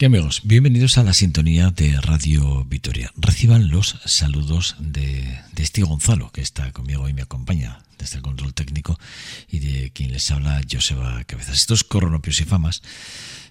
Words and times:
¿Qué 0.00 0.06
amigos? 0.06 0.40
Bienvenidos 0.44 0.96
a 0.96 1.04
la 1.04 1.12
sintonía 1.12 1.68
de 1.68 2.00
Radio 2.00 2.64
Vitoria. 2.64 3.12
Reciban 3.16 3.68
los 3.68 4.00
saludos 4.06 4.76
de, 4.78 5.38
de 5.52 5.62
Esti 5.62 5.82
Gonzalo, 5.82 6.32
que 6.32 6.40
está 6.40 6.72
conmigo 6.72 7.06
y 7.10 7.12
me 7.12 7.20
acompaña 7.20 7.82
desde 7.98 8.16
el 8.16 8.22
control 8.22 8.54
técnico, 8.54 8.98
y 9.46 9.58
de 9.58 9.90
quien 9.90 10.10
les 10.10 10.30
habla, 10.30 10.62
Joseba 10.72 11.22
Cabezas. 11.24 11.54
Estos 11.56 11.84
coronopios 11.84 12.40
y 12.40 12.46
famas 12.46 12.80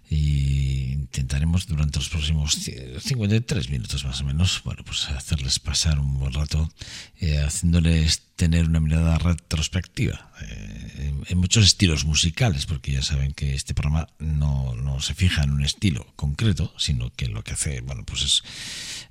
y 0.10 0.94
intentaremos 0.94 1.68
durante 1.68 2.00
los 2.00 2.10
próximos 2.10 2.58
53 3.00 3.70
minutos 3.70 4.04
más 4.06 4.22
o 4.22 4.24
menos, 4.24 4.62
bueno, 4.64 4.84
pues 4.84 5.08
hacerles 5.10 5.60
pasar 5.60 6.00
un 6.00 6.18
buen 6.18 6.34
rato, 6.34 6.72
eh, 7.20 7.38
haciéndoles 7.40 8.24
tener 8.36 8.66
una 8.66 8.80
mirada 8.80 9.20
retrospectiva 9.20 10.32
eh, 10.42 11.14
en, 11.28 11.38
muchos 11.38 11.66
estilos 11.66 12.06
musicales, 12.06 12.66
porque 12.66 12.94
ya 12.94 13.04
saben 13.04 13.34
que 13.34 13.54
este 13.54 13.76
programa 13.76 14.08
no, 14.18 14.74
no, 14.76 15.00
se 15.00 15.14
fija 15.14 15.44
en 15.44 15.52
un 15.52 15.64
estilo 15.64 16.08
concreto, 16.16 16.74
sino 16.78 17.14
que 17.16 17.28
lo 17.28 17.44
que 17.44 17.54
hace, 17.54 17.82
bueno, 17.82 18.04
pues 18.04 18.24
es 18.24 18.44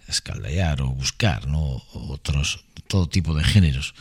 escaldear 0.08 0.82
o 0.82 0.88
buscar, 0.88 1.46
¿no? 1.46 1.82
Otros, 1.92 2.64
todo 2.88 3.08
tipo 3.08 3.34
de 3.34 3.44
géneros 3.44 3.94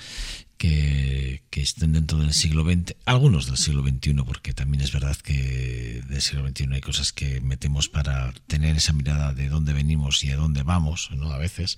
que, 0.57 1.41
estén 1.57 1.93
dentro 1.93 2.19
del 2.19 2.33
siglo 2.33 2.63
XX, 2.63 2.93
algunos 3.05 3.47
del 3.47 3.57
siglo 3.57 3.81
XXI, 3.81 4.13
porque 4.25 4.53
también 4.53 4.83
es 4.83 4.91
verdad 4.91 5.17
que 5.17 6.03
del 6.07 6.21
siglo 6.21 6.47
XXI 6.47 6.67
hay 6.71 6.81
cosas 6.81 7.11
que 7.11 7.41
metemos 7.41 7.89
para 7.89 8.31
tener 8.45 8.77
esa 8.77 8.93
mirada 8.93 9.33
de 9.33 9.49
dónde 9.49 9.73
venimos 9.73 10.23
y 10.23 10.29
a 10.29 10.35
dónde 10.35 10.61
vamos, 10.61 11.09
¿no? 11.15 11.31
A 11.31 11.39
veces. 11.39 11.77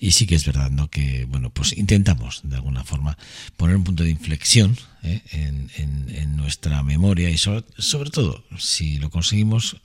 Y 0.00 0.12
sí 0.12 0.26
que 0.26 0.36
es 0.36 0.46
verdad, 0.46 0.70
¿no? 0.70 0.88
Que, 0.88 1.26
bueno, 1.26 1.50
pues 1.50 1.76
intentamos 1.76 2.40
de 2.44 2.56
alguna 2.56 2.82
forma 2.82 3.18
poner 3.58 3.76
un 3.76 3.84
punto 3.84 4.04
de 4.04 4.10
inflexión 4.10 4.74
¿eh? 5.02 5.20
en, 5.32 5.70
en, 5.76 6.36
nuestra 6.36 6.82
memoria 6.82 7.28
y 7.28 7.36
sobre, 7.36 7.64
sobre 7.76 8.08
todo, 8.08 8.42
si 8.58 8.98
lo 8.98 9.10
conseguimos, 9.10 9.76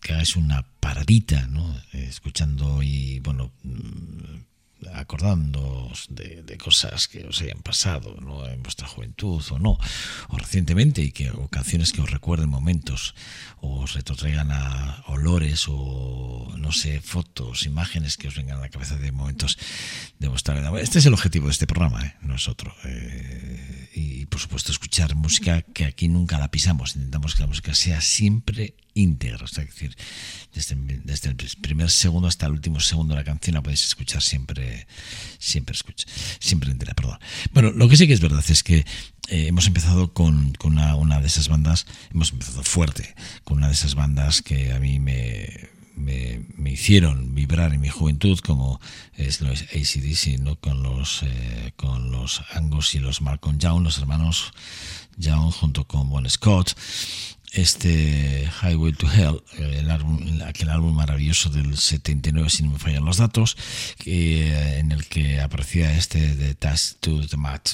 que 0.00 0.14
hagáis 0.14 0.36
una 0.36 0.64
paradita, 0.80 1.46
¿no? 1.48 1.76
escuchando 1.92 2.82
y, 2.82 3.20
bueno, 3.20 3.52
acordándoos 4.94 6.06
de, 6.10 6.56
cosas 6.58 7.08
que 7.08 7.24
os 7.24 7.40
hayan 7.40 7.62
pasado 7.62 8.16
¿no? 8.20 8.46
en 8.46 8.62
vuestra 8.62 8.86
juventud 8.86 9.42
o 9.50 9.58
no, 9.58 9.78
o 10.28 10.36
recientemente, 10.36 11.02
y 11.02 11.12
que, 11.12 11.30
o 11.30 11.48
canciones 11.48 11.92
que 11.92 12.02
os 12.02 12.10
recuerden 12.10 12.48
momentos, 12.48 13.14
o 13.60 13.80
os 13.80 13.94
retrotraigan 13.94 14.50
a 14.52 15.04
olores, 15.06 15.66
o 15.68 16.52
no 16.56 16.72
sé, 16.72 17.00
fotos, 17.00 17.64
imágenes 17.64 18.16
que 18.16 18.28
os 18.28 18.34
vengan 18.34 18.58
a 18.58 18.62
la 18.62 18.68
cabeza 18.68 18.96
de 18.96 19.12
momentos 19.12 19.58
de 20.18 20.28
vuestra 20.28 20.54
vida. 20.54 20.72
Este 20.80 20.98
es 20.98 21.06
el 21.06 21.14
objetivo 21.14 21.46
de 21.46 21.52
este 21.52 21.66
programa, 21.66 22.04
¿eh? 22.04 22.16
no 22.22 22.34
es 22.34 22.48
otro. 22.48 22.74
Eh, 22.84 23.90
y 23.94 24.26
por 24.26 24.40
supuesto, 24.40 24.72
escuchar 24.72 25.14
música 25.14 25.62
que 25.62 25.84
aquí 25.84 26.08
nunca 26.08 26.38
la 26.38 26.50
pisamos. 26.50 26.96
Intentamos 26.96 27.34
que 27.34 27.42
la 27.42 27.48
música 27.48 27.74
sea 27.74 28.00
siempre 28.00 28.74
íntegra, 28.94 29.44
es 29.44 29.52
decir, 29.52 29.96
desde, 30.54 31.28
el 31.28 31.36
primer 31.60 31.90
segundo 31.90 32.28
hasta 32.28 32.46
el 32.46 32.52
último 32.52 32.80
segundo 32.80 33.14
de 33.14 33.20
la 33.20 33.24
canción 33.24 33.54
la 33.54 33.62
podéis 33.62 33.84
escuchar 33.84 34.22
siempre, 34.22 34.86
siempre 35.38 35.74
escucha, 35.74 36.06
siempre 36.38 36.70
entera, 36.70 36.94
perdón. 36.94 37.18
Bueno, 37.52 37.70
lo 37.70 37.88
que 37.88 37.96
sí 37.96 38.06
que 38.06 38.12
es 38.12 38.20
verdad 38.20 38.44
es 38.48 38.62
que 38.62 38.78
eh, 39.28 39.46
hemos 39.46 39.66
empezado 39.66 40.12
con, 40.12 40.56
una, 40.64 41.20
de 41.20 41.26
esas 41.26 41.48
bandas, 41.48 41.86
hemos 42.12 42.32
empezado 42.32 42.62
fuerte, 42.62 43.14
con 43.44 43.58
una 43.58 43.68
de 43.68 43.74
esas 43.74 43.94
bandas 43.94 44.42
que 44.42 44.72
a 44.72 44.80
mí 44.80 44.98
me, 44.98 45.70
me, 45.96 46.70
hicieron 46.70 47.34
vibrar 47.34 47.72
en 47.74 47.80
mi 47.80 47.88
juventud, 47.88 48.38
como 48.40 48.80
es 49.14 49.40
lo 49.40 49.52
es 49.52 49.62
ACDC, 49.62 50.40
¿no? 50.40 50.56
con 50.56 50.82
los 50.82 51.22
eh, 51.22 51.72
con 51.76 52.10
los 52.10 52.42
Angus 52.54 52.94
y 52.94 52.98
los 52.98 53.20
Malcolm 53.20 53.58
Young, 53.58 53.84
los 53.84 53.98
hermanos 53.98 54.52
Young 55.16 55.52
junto 55.52 55.84
con 55.84 56.08
Bon 56.08 56.28
Scott 56.28 56.74
este 57.52 58.48
Highway 58.62 58.92
to 58.92 59.10
Hell, 59.10 59.42
el 59.58 59.90
álbum, 59.90 60.40
aquel 60.46 60.68
álbum 60.70 60.94
maravilloso 60.94 61.50
del 61.50 61.76
79, 61.76 62.48
si 62.48 62.62
no 62.62 62.72
me 62.72 62.78
fallan 62.78 63.04
los 63.04 63.16
datos, 63.16 63.56
en 64.04 64.92
el 64.92 65.06
que 65.06 65.40
aparecía 65.40 65.96
este 65.96 66.36
de 66.36 66.54
Task 66.54 66.98
to 67.00 67.26
the 67.26 67.36
Mat, 67.36 67.70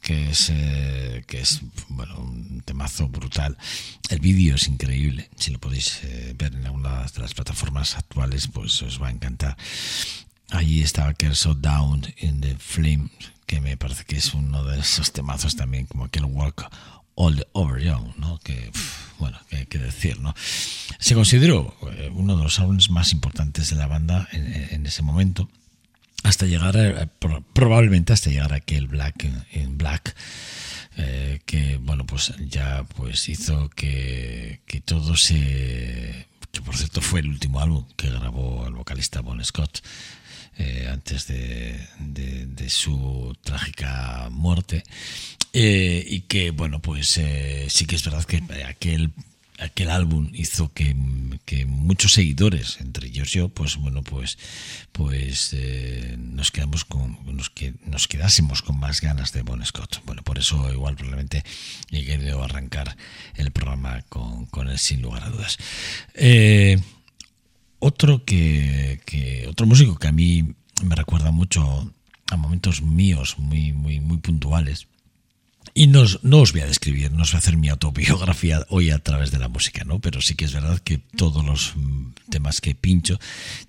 que 0.00 0.30
es, 0.30 0.50
eh, 0.52 1.24
que 1.26 1.40
es 1.40 1.60
bueno, 1.88 2.18
un 2.18 2.62
temazo 2.64 3.08
brutal. 3.08 3.56
El 4.10 4.20
vídeo 4.20 4.56
es 4.56 4.68
increíble, 4.68 5.30
si 5.36 5.50
lo 5.50 5.58
podéis 5.58 6.00
eh, 6.02 6.34
ver 6.36 6.54
en 6.54 6.66
alguna 6.66 7.04
de 7.04 7.20
las 7.20 7.34
plataformas 7.34 7.96
actuales, 7.96 8.48
pues 8.48 8.82
os 8.82 9.00
va 9.00 9.08
a 9.08 9.12
encantar. 9.12 9.56
Allí 10.50 10.82
estaba 10.82 11.14
So 11.32 11.54
Down 11.54 12.02
in 12.18 12.40
the 12.40 12.56
Flame, 12.58 13.08
que 13.46 13.60
me 13.60 13.76
parece 13.76 14.04
que 14.04 14.16
es 14.16 14.34
uno 14.34 14.64
de 14.64 14.78
esos 14.78 15.12
temazos 15.12 15.56
también, 15.56 15.86
como 15.86 16.04
aquel 16.04 16.26
Walk 16.26 16.70
All 17.14 17.46
Over 17.52 17.82
Young, 17.82 18.16
¿no? 18.16 18.38
que 18.38 18.70
bueno, 19.18 19.38
que 19.68 19.78
decir, 19.78 20.20
¿no? 20.20 20.34
Se 20.98 21.14
consideró 21.14 21.74
eh, 21.92 22.10
uno 22.12 22.36
de 22.36 22.42
los 22.42 22.58
álbumes 22.58 22.90
más 22.90 23.12
importantes 23.12 23.70
de 23.70 23.76
la 23.76 23.86
banda 23.86 24.28
en, 24.32 24.86
ese 24.86 25.02
momento, 25.02 25.48
hasta 26.22 26.46
llegar, 26.46 26.76
a, 26.76 27.06
probablemente 27.52 28.12
hasta 28.12 28.30
llegar 28.30 28.52
a 28.52 28.56
aquel 28.56 28.86
Black 28.86 29.24
in 29.52 29.78
Black, 29.78 30.14
eh, 30.96 31.40
que, 31.46 31.78
bueno, 31.78 32.04
pues 32.06 32.32
ya 32.48 32.84
pues 32.96 33.28
hizo 33.28 33.68
que, 33.70 34.60
que 34.66 34.80
todo 34.80 35.16
se... 35.16 36.26
que 36.52 36.60
por 36.60 36.76
cierto 36.76 37.00
fue 37.00 37.20
el 37.20 37.28
último 37.28 37.60
álbum 37.60 37.84
que 37.96 38.10
grabó 38.10 38.66
el 38.66 38.74
vocalista 38.74 39.20
Bon 39.20 39.42
Scott, 39.44 39.80
eh, 40.56 40.88
antes 40.90 41.26
de, 41.26 41.88
su 42.68 43.36
trágica 43.42 44.28
muerte. 44.30 44.84
Eh, 45.56 46.04
y 46.08 46.22
que, 46.22 46.50
bueno, 46.50 46.82
pues 46.82 47.16
eh, 47.16 47.66
sí 47.70 47.86
que 47.86 47.94
es 47.94 48.04
verdad 48.04 48.24
que 48.24 48.42
aquel 48.66 49.12
aquel 49.60 49.88
álbum 49.88 50.30
hizo 50.34 50.72
que, 50.72 50.96
que, 51.44 51.64
muchos 51.64 52.12
seguidores, 52.12 52.80
entre 52.80 53.06
ellos 53.06 53.30
yo, 53.30 53.48
pues 53.48 53.76
bueno, 53.76 54.02
pues, 54.02 54.36
pues 54.90 55.56
nos 56.18 56.50
quedamos 56.50 56.84
con, 56.84 57.18
nos, 57.36 57.50
que, 57.50 57.72
nos 57.86 58.08
quedásemos 58.08 58.62
con 58.62 58.80
más 58.80 59.00
ganas 59.00 59.32
de 59.32 59.42
Bon 59.42 59.64
Scott. 59.64 60.02
Bueno, 60.04 60.22
por 60.22 60.38
eso 60.38 60.72
igual 60.72 60.96
probablemente 60.96 61.44
he 61.92 62.04
querido 62.04 62.42
arrancar 62.42 62.96
el 63.36 63.52
programa 63.52 64.02
con, 64.08 64.46
con 64.46 64.68
él 64.68 64.78
sin 64.80 65.02
lugar 65.02 65.22
a 65.22 65.30
dudas. 65.30 65.56
otro 67.78 68.24
que, 68.24 69.00
que, 69.06 69.46
otro 69.48 69.66
músico 69.66 69.96
que 70.00 70.08
a 70.08 70.12
mí 70.12 70.56
me 70.82 70.96
recuerda 70.96 71.30
mucho 71.30 71.94
a 72.28 72.36
momentos 72.36 72.82
míos 72.82 73.38
muy, 73.38 73.72
muy, 73.72 74.00
muy 74.00 74.18
puntuales 74.18 74.88
y 75.76 75.88
no, 75.88 76.04
no, 76.22 76.38
os 76.38 76.52
voy 76.52 76.60
a 76.60 76.66
describir, 76.66 77.10
no 77.10 77.22
os 77.22 77.32
voy 77.32 77.36
a 77.36 77.38
hacer 77.40 77.56
mi 77.56 77.68
autobiografía 77.68 78.64
hoy 78.68 78.90
a 78.90 79.00
través 79.00 79.32
de 79.32 79.40
la 79.40 79.48
música, 79.48 79.82
¿no? 79.82 79.98
Pero 79.98 80.20
sí 80.20 80.36
que 80.36 80.44
es 80.44 80.52
verdad 80.52 80.78
que 80.78 80.98
todos 80.98 81.44
los 81.44 81.74
mm, 81.74 82.12
temas 82.30 82.60
que 82.60 82.76
pincho 82.76 83.18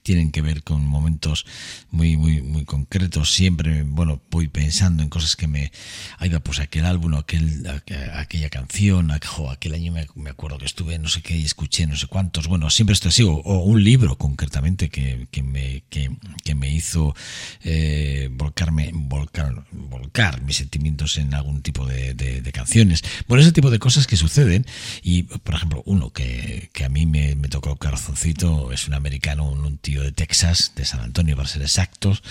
tienen 0.03 0.31
que 0.31 0.43
ver 0.43 0.61
con 0.61 0.85
momentos 0.85 1.47
muy, 1.89 2.15
muy, 2.15 2.43
muy 2.43 2.63
concretos. 2.63 3.33
Siempre, 3.33 3.81
bueno, 3.83 4.21
voy 4.29 4.47
pensando 4.49 5.01
en 5.01 5.09
cosas 5.09 5.35
que 5.35 5.47
me. 5.47 5.71
Ahí 6.19 6.29
va, 6.29 6.39
pues 6.41 6.59
aquel 6.59 6.85
álbum, 6.85 7.15
aquel, 7.15 7.65
aquella 8.13 8.49
canción, 8.49 9.09
aquel 9.09 9.73
año 9.73 9.91
me, 10.15 10.29
acuerdo 10.29 10.59
que 10.59 10.65
estuve, 10.65 10.99
no 10.99 11.07
sé 11.07 11.23
qué, 11.23 11.35
y 11.35 11.43
escuché 11.43 11.87
no 11.87 11.95
sé 11.95 12.05
cuántos. 12.05 12.47
Bueno, 12.47 12.69
siempre 12.69 12.93
estoy 12.93 13.09
así, 13.09 13.23
o, 13.23 13.39
un 13.39 13.83
libro 13.83 14.15
concretamente 14.17 14.89
que, 14.89 15.27
que 15.31 15.41
me, 15.41 15.83
que, 15.89 16.11
que, 16.43 16.53
me 16.53 16.71
hizo 16.71 17.15
eh, 17.63 18.29
volcarme, 18.31 18.91
volcar, 18.93 19.65
volcar 19.71 20.41
mis 20.43 20.57
sentimientos 20.57 21.17
en 21.17 21.33
algún 21.33 21.63
tipo 21.63 21.85
de 21.87 21.94
de, 21.95 22.51
canciones. 22.51 23.03
Bueno, 23.27 23.41
ese 23.41 23.51
tipo 23.51 23.69
de 23.69 23.79
cosas 23.79 24.07
que 24.07 24.15
suceden. 24.15 24.65
Y, 25.03 25.23
por 25.23 25.55
ejemplo, 25.55 25.83
uno 25.85 26.11
que, 26.11 26.69
a 26.83 26.89
mí 26.89 27.05
me, 27.05 27.35
me 27.35 27.49
tocó 27.49 27.75
corazoncito 27.75 28.71
es 28.71 28.87
un 28.87 28.93
americano, 28.93 29.49
un, 29.49 29.77
tío 29.77 30.01
de 30.01 30.11
Texas, 30.11 30.73
de 30.75 30.85
San 30.85 31.01
Antonio, 31.01 31.35
para 31.35 31.47
ser 31.47 31.61
exactos. 31.61 32.23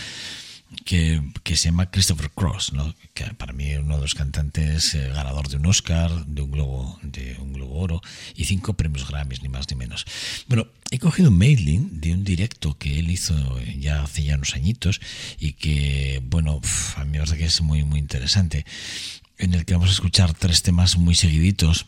Que, 0.85 1.23
se 1.45 1.69
llama 1.69 1.91
Christopher 1.91 2.31
Cross, 2.31 2.73
¿no? 2.73 2.95
que 3.15 3.25
para 3.35 3.53
mí 3.53 3.77
uno 3.77 3.97
de 3.97 4.03
los 4.03 4.15
cantantes 4.15 4.95
eh, 4.97 5.09
ganador 5.09 5.49
de 5.49 5.57
un 5.57 5.67
Oscar, 5.67 6.27
de 6.27 6.43
un 6.43 6.51
Globo, 6.51 6.99
de 7.03 7.37
un 7.39 7.53
Globo 7.53 7.79
Oro 7.79 8.03
y 8.35 8.45
cinco 8.45 8.75
premios 8.75 9.09
Grammys, 9.09 9.41
ni 9.43 9.49
más 9.49 9.71
ni 9.71 9.77
menos. 9.77 10.05
Bueno, 10.49 10.67
he 10.91 10.99
cogido 10.99 11.31
un 11.31 11.39
mailing 11.39 12.01
de 12.01 12.13
un 12.13 12.25
directo 12.25 12.77
que 12.77 12.99
él 12.99 13.11
hizo 13.11 13.35
ya 13.79 14.03
hace 14.03 14.25
ya 14.25 14.35
unos 14.35 14.55
añitos 14.55 15.01
y 15.39 15.53
que, 15.53 16.21
bueno, 16.25 16.61
a 16.97 17.05
mí 17.05 17.13
me 17.13 17.19
parece 17.19 17.37
que 17.37 17.45
es 17.47 17.61
muy, 17.61 17.85
muy 17.85 18.01
interesante 18.01 18.65
en 19.39 19.55
el 19.55 19.65
que 19.65 19.75
vamos 19.75 19.91
a 19.91 19.93
escuchar 19.93 20.35
tres 20.35 20.63
temas 20.63 20.97
muy 20.97 21.15
seguiditos. 21.15 21.87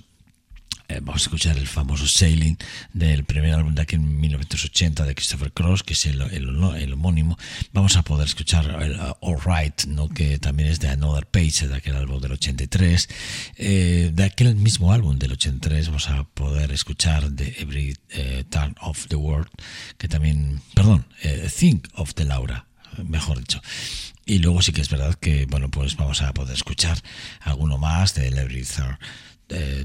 Eh, 0.88 1.00
vamos 1.02 1.22
a 1.22 1.24
escuchar 1.24 1.58
el 1.58 1.66
famoso 1.66 2.06
Sailing 2.06 2.56
del 2.92 3.24
primer 3.24 3.54
álbum 3.54 3.74
de 3.74 3.82
aquí 3.82 3.96
en 3.96 4.20
1980 4.20 5.04
de 5.04 5.16
Christopher 5.16 5.52
Cross, 5.52 5.82
que 5.82 5.94
es 5.94 6.06
el, 6.06 6.20
el, 6.22 6.92
homónimo. 6.92 7.36
Vamos 7.72 7.96
a 7.96 8.02
poder 8.02 8.28
escuchar 8.28 8.70
el 8.80 9.00
uh, 9.00 9.16
All 9.20 9.38
Right, 9.44 9.84
¿no? 9.86 10.08
que 10.08 10.38
también 10.38 10.68
es 10.68 10.78
de 10.78 10.88
Another 10.88 11.26
Page, 11.26 11.66
de 11.66 11.74
aquel 11.74 11.96
álbum 11.96 12.20
del 12.20 12.32
83. 12.32 13.08
Eh, 13.56 14.12
de 14.14 14.24
aquel 14.24 14.54
mismo 14.54 14.92
álbum 14.92 15.18
del 15.18 15.32
83 15.32 15.88
vamos 15.88 16.08
a 16.08 16.22
poder 16.22 16.70
escuchar 16.70 17.34
The 17.34 17.56
Every 17.60 17.96
uh, 18.14 18.44
Turn 18.44 18.76
of 18.80 19.08
the 19.08 19.16
World, 19.16 19.48
que 19.98 20.06
también, 20.06 20.60
perdón, 20.72 21.04
eh, 21.22 21.50
Think 21.52 21.88
of 21.94 22.14
the 22.14 22.24
Laura, 22.24 22.66
mejor 23.04 23.40
dicho. 23.40 23.60
Y 24.26 24.38
luego 24.40 24.60
sí 24.60 24.72
que 24.72 24.80
es 24.80 24.90
verdad 24.90 25.14
que, 25.14 25.46
bueno, 25.46 25.70
pues 25.70 25.96
vamos 25.96 26.20
a 26.20 26.34
poder 26.34 26.54
escuchar 26.54 27.00
alguno 27.40 27.78
más 27.78 28.14
de 28.14 28.26
Every 28.26 28.64
Third 28.64 28.98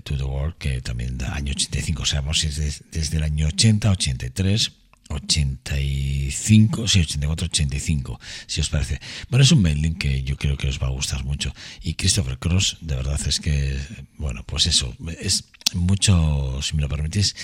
to 0.04 0.18
the 0.18 0.24
World, 0.24 0.56
que 0.58 0.82
también 0.82 1.20
da 1.20 1.36
año 1.36 1.52
85, 1.52 2.02
o 2.02 2.06
sea, 2.06 2.22
vamos 2.22 2.42
desde, 2.42 2.74
desde 2.92 3.18
el 3.18 3.24
año 3.24 3.48
80, 3.48 3.92
83, 3.92 4.72
85, 5.10 6.88
sí, 6.88 7.02
84, 7.02 7.46
85, 7.46 8.20
si 8.48 8.62
os 8.62 8.70
parece. 8.70 9.00
Bueno, 9.30 9.44
es 9.44 9.52
un 9.52 9.62
mailing 9.62 9.96
que 9.96 10.24
yo 10.24 10.38
creo 10.38 10.58
que 10.58 10.68
os 10.68 10.82
va 10.82 10.88
a 10.88 10.92
gustar 10.92 11.24
mucho. 11.24 11.54
Y 11.84 11.94
Christopher 11.94 12.40
Cross, 12.40 12.78
de 12.82 12.96
verdad 12.96 13.20
es 13.28 13.40
que, 13.40 13.78
bueno, 14.18 14.44
pues 14.46 14.66
eso, 14.66 14.96
es 15.20 15.46
mucho, 15.74 16.60
si 16.64 16.76
me 16.76 16.82
lo 16.82 16.90
permitís, 16.90 17.36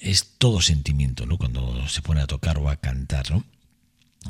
es 0.00 0.34
todo 0.38 0.60
sentimiento, 0.60 1.26
¿no? 1.26 1.36
Cuando 1.36 1.88
se 1.88 2.02
pone 2.02 2.20
a 2.20 2.26
tocar 2.26 2.58
o 2.58 2.68
a 2.68 2.76
cantar, 2.76 3.30
¿no? 3.30 3.44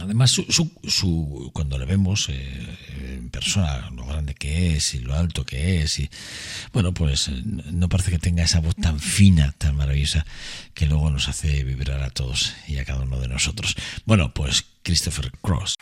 Además, 0.01 0.31
su, 0.31 0.45
su, 0.89 1.51
cuando 1.53 1.79
le 1.79 1.85
vemos 1.85 2.29
eh, 2.31 3.17
en 3.17 3.29
persona, 3.29 3.91
lo 3.91 4.07
grande 4.07 4.35
que 4.35 4.75
es 4.75 4.95
y 4.95 5.01
lo 5.01 5.15
alto 5.15 5.45
que 5.45 5.83
es, 5.83 5.99
y 5.99 6.11
bueno, 6.73 6.93
pues 6.95 7.29
eh, 7.29 7.43
no 7.45 7.89
parece 7.89 8.11
que 8.11 8.19
tenga 8.19 8.43
esa 8.43 8.61
voz 8.61 8.75
tan 8.75 8.99
fina, 8.99 9.53
tan 9.59 9.77
maravillosa, 9.77 10.25
que 10.75 10.87
luego 10.87 11.11
nos 11.11 11.29
hace 11.29 11.63
vibrar 11.65 12.03
a 12.03 12.11
todos 12.11 12.55
y 12.67 12.79
a 12.79 12.85
cada 12.85 13.03
uno 13.03 13.21
de 13.21 13.29
nosotros. 13.29 13.77
Bueno, 14.07 14.33
pues 14.33 14.65
Christopher 14.83 15.31
Cross. 15.43 15.77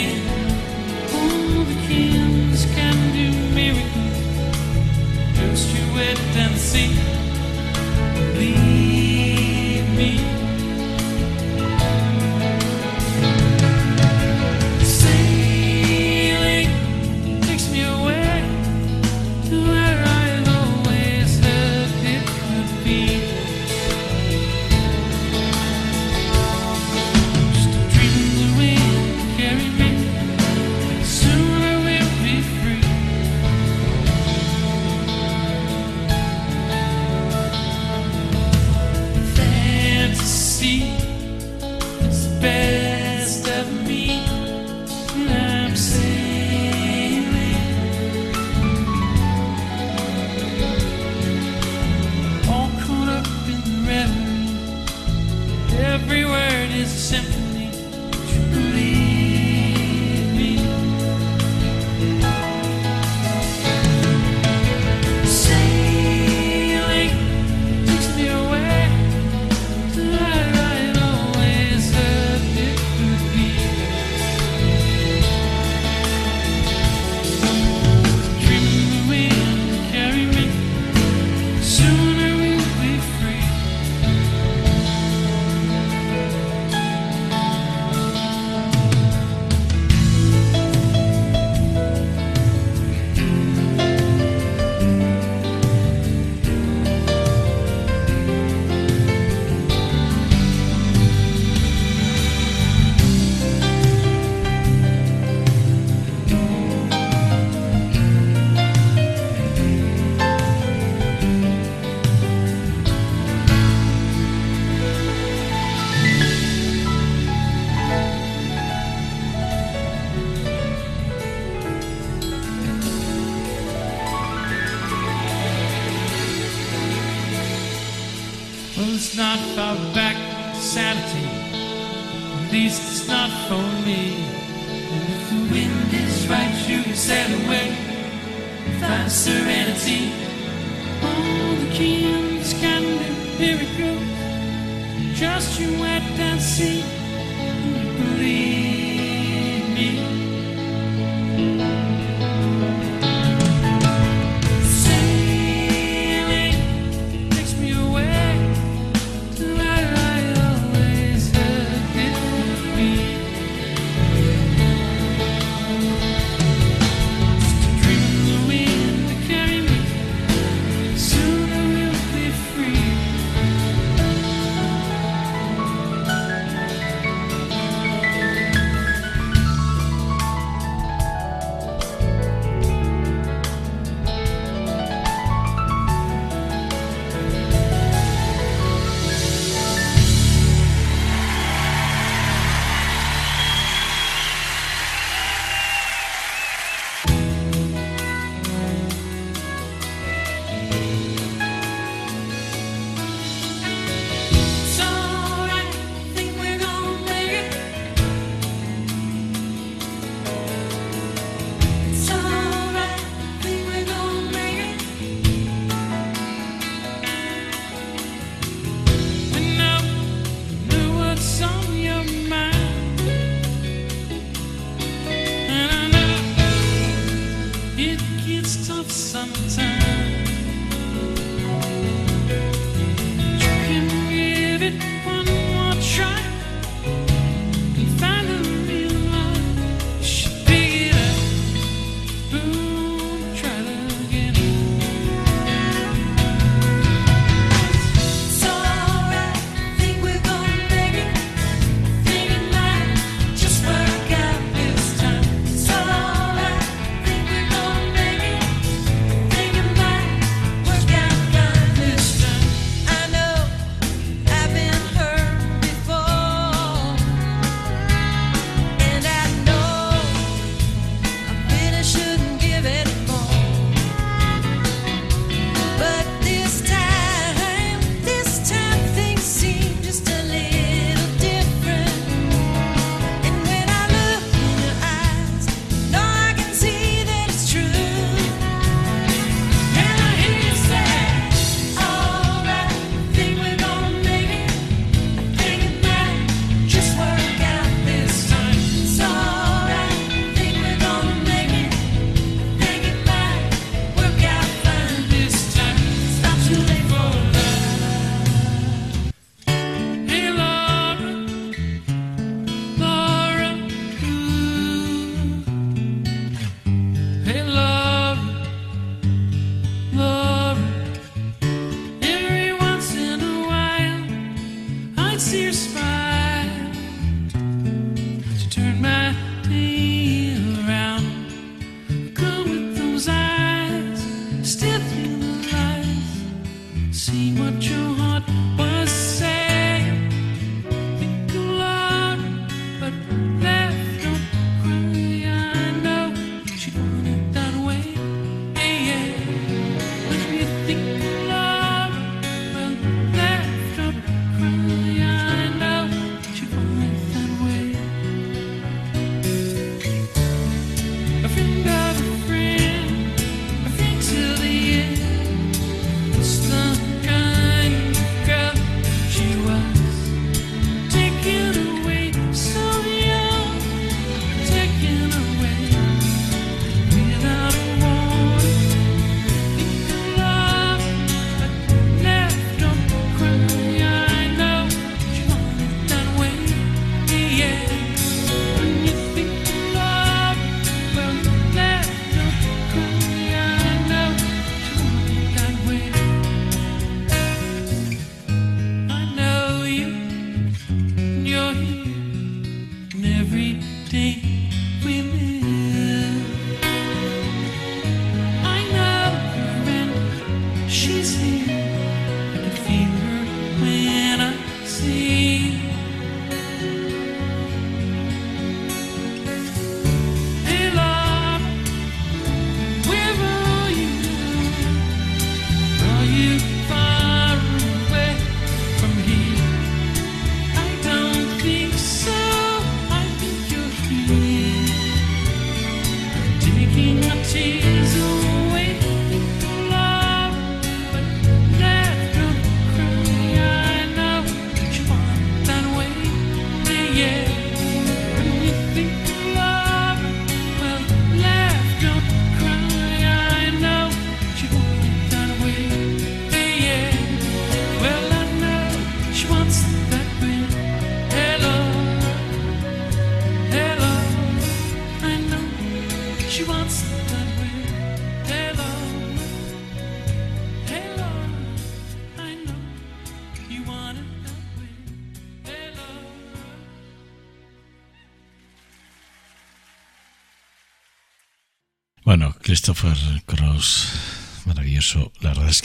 You. 0.00 0.39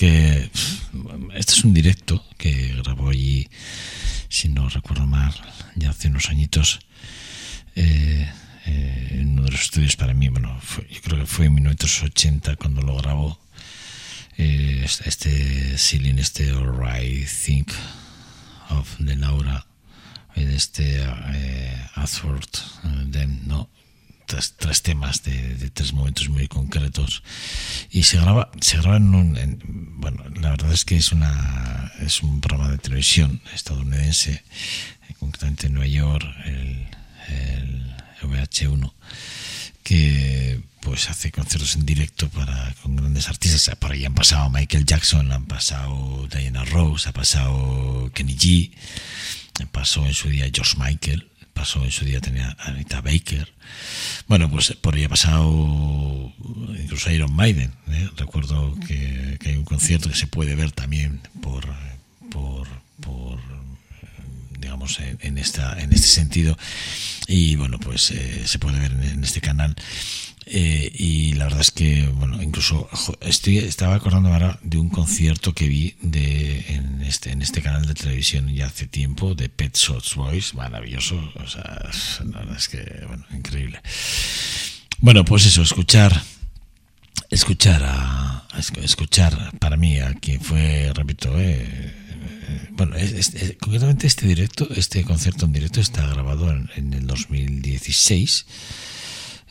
Que 0.05 0.51
este 1.33 1.53
es 1.53 1.63
un 1.63 1.73
directo 1.73 2.23
que 2.37 2.75
grabó 2.83 3.09
allí, 3.09 3.49
si 4.29 4.49
no 4.49 4.69
recuerdo 4.69 5.07
mal, 5.07 5.33
ya 5.75 5.89
hace 5.89 6.09
unos 6.09 6.29
añitos. 6.29 6.79
Eh, 7.75 8.29
eh, 8.67 9.07
en 9.13 9.31
uno 9.31 9.45
de 9.45 9.51
los 9.51 9.61
estudios 9.61 9.95
para 9.95 10.13
mí, 10.13 10.29
bueno, 10.29 10.59
yo 10.91 11.01
creo 11.01 11.19
que 11.21 11.25
fue 11.25 11.47
en 11.47 11.55
1980 11.55 12.55
cuando 12.55 12.83
lo 12.83 12.97
grabó. 12.97 13.39
Eh, 14.37 14.85
este 15.05 15.75
ceiling, 15.75 16.19
este 16.19 16.51
Alright 16.51 17.27
Think 17.27 17.71
of 18.69 18.87
the 19.03 19.15
Laura, 19.15 19.65
este 20.35 21.01
eh, 21.01 21.87
no, 23.47 23.69
tres, 24.25 24.81
temas 24.81 25.23
de, 25.23 25.69
tres 25.73 25.93
momentos 25.93 26.29
muy 26.29 26.47
concretos. 26.47 27.23
Y 27.89 28.03
se 28.03 28.17
graba 28.17 28.51
se 28.61 28.77
graba 28.77 28.97
en 28.97 29.13
un 29.13 29.95
bueno 29.97 30.23
la 30.41 30.51
verdad 30.51 30.73
es 30.73 30.85
que 30.85 30.97
es 30.97 31.11
una 31.11 31.91
es 31.99 32.21
un 32.21 32.41
programa 32.41 32.71
de 32.71 32.77
televisión 32.77 33.41
estadounidense 33.53 34.43
concretamente 35.19 35.67
en 35.67 35.73
Nueva 35.73 35.87
York 35.87 36.25
el, 36.45 36.87
el 37.29 37.95
VH1 38.21 38.93
que 39.83 40.61
pues 40.81 41.09
hace 41.09 41.31
conciertos 41.31 41.75
en 41.75 41.85
directo 41.85 42.29
para 42.29 42.73
con 42.81 42.95
grandes 42.95 43.27
artistas. 43.27 43.75
Por 43.75 43.91
ahí 43.91 44.05
han 44.05 44.13
pasado 44.13 44.49
Michael 44.49 44.85
Jackson 44.85 45.31
han 45.31 45.45
pasado 45.45 46.27
Diana 46.27 46.63
Rose 46.65 47.09
ha 47.09 47.13
pasado 47.13 48.11
Kenny 48.13 48.35
G 48.35 48.71
pasó 49.71 50.05
en 50.05 50.13
su 50.13 50.29
día 50.29 50.49
George 50.53 50.75
Michael 50.77 51.27
pasó 51.55 51.83
en 51.83 51.91
su 51.91 52.05
día 52.05 52.19
tenía 52.19 52.55
Anita 52.59 53.01
Baker. 53.01 53.51
Bueno, 54.27 54.51
pues 54.51 54.73
por 54.73 54.93
ahí 54.93 55.05
ha 55.05 55.09
pasado 55.09 56.31
incluso 56.77 57.09
Iron 57.09 57.33
Maiden. 57.33 57.73
¿eh? 57.87 58.09
Recuerdo 58.17 58.77
que, 58.85 59.39
hay 59.43 59.55
un 59.55 59.63
concierto 59.63 60.09
que 60.09 60.15
se 60.15 60.27
puede 60.27 60.53
ver 60.55 60.71
también 60.71 61.21
por, 61.41 61.65
por, 62.29 62.67
digamos, 64.59 64.99
en, 64.99 65.37
esta, 65.37 65.79
en 65.79 65.93
este 65.93 66.07
sentido. 66.07 66.57
Y 67.27 67.55
bueno, 67.55 67.79
pues 67.79 68.11
eh, 68.11 68.43
se 68.45 68.59
puede 68.59 68.77
ver 68.79 68.91
en 68.91 69.23
este 69.23 69.41
canal. 69.41 69.75
Eh, 70.47 70.91
y 70.93 71.33
la 71.33 71.45
verdad 71.45 71.61
es 71.61 71.71
que, 71.71 72.07
bueno, 72.07 72.41
incluso 72.41 72.87
estoy, 73.21 73.57
estaba 73.57 73.95
acordando 73.95 74.31
ahora 74.31 74.59
de 74.61 74.77
un 74.77 74.89
concierto 74.89 75.53
que 75.53 75.67
vi 75.67 75.95
de, 76.01 76.65
en, 76.67 77.01
este, 77.01 77.31
en 77.31 77.41
este 77.41 77.63
canal 77.63 77.87
de 77.87 77.95
televisión 77.95 78.53
ya 78.53 78.67
hace 78.67 78.85
tiempo, 78.85 79.33
de 79.33 79.49
Pet 79.49 79.75
Shots 79.75 80.15
Boys, 80.15 80.53
maravilloso, 80.53 81.17
o 81.35 81.47
sea, 81.47 81.89
es 82.55 82.67
que, 82.69 83.03
bueno, 83.07 83.25
increíble. 83.33 83.81
Bueno, 84.99 85.25
pues 85.25 85.47
eso, 85.47 85.63
escuchar, 85.63 86.21
escuchar 87.31 87.81
a, 87.83 88.47
escuchar 88.83 89.57
para 89.57 89.77
mí 89.77 89.99
a 89.99 90.13
quien 90.13 90.41
fue, 90.41 90.91
repito, 90.93 91.33
eh, 91.39 91.91
bueno, 92.73 92.95
concretamente 93.59 94.05
este 94.05 94.27
directo, 94.27 94.67
este 94.75 95.03
concierto 95.03 95.45
en 95.45 95.53
directo 95.53 95.81
está 95.81 96.05
grabado 96.05 96.51
en, 96.51 96.69
en 96.75 96.93
el 96.93 97.07
2016 97.07 98.45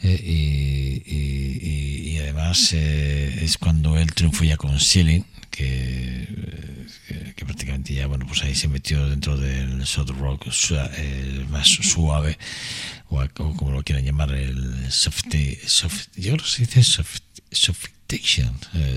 eh, 0.07 1.03
y, 1.07 2.19
además 2.19 2.73
eh, 2.75 3.38
es 3.43 3.57
cuando 3.57 3.97
él 3.97 4.12
triunfó 4.12 4.45
ya 4.45 4.57
con 4.59 4.79
Sealing, 4.79 5.25
que, 5.51 6.29
que, 7.35 7.45
prácticamente 7.45 7.95
ya, 7.95 8.07
bueno, 8.07 8.27
pues 8.27 8.43
ahí 8.43 8.55
se 8.55 8.69
metió 8.69 9.09
dentro 9.09 9.37
del 9.37 9.87
soft 9.87 10.11
rock 10.11 10.47
eh, 10.97 11.47
más 11.51 11.69
suave, 11.69 12.38
o, 13.09 13.27
como 13.35 13.71
lo 13.71 13.83
quieran 13.83 14.05
llamar, 14.05 14.33
el 14.33 14.90
soft, 14.93 15.25
soft 15.67 16.09
yo 16.17 16.33
creo 16.33 16.45
que 16.45 16.51
se 16.51 16.67
dice 16.67 16.83
soft, 16.83 17.21
soft, 17.51 17.87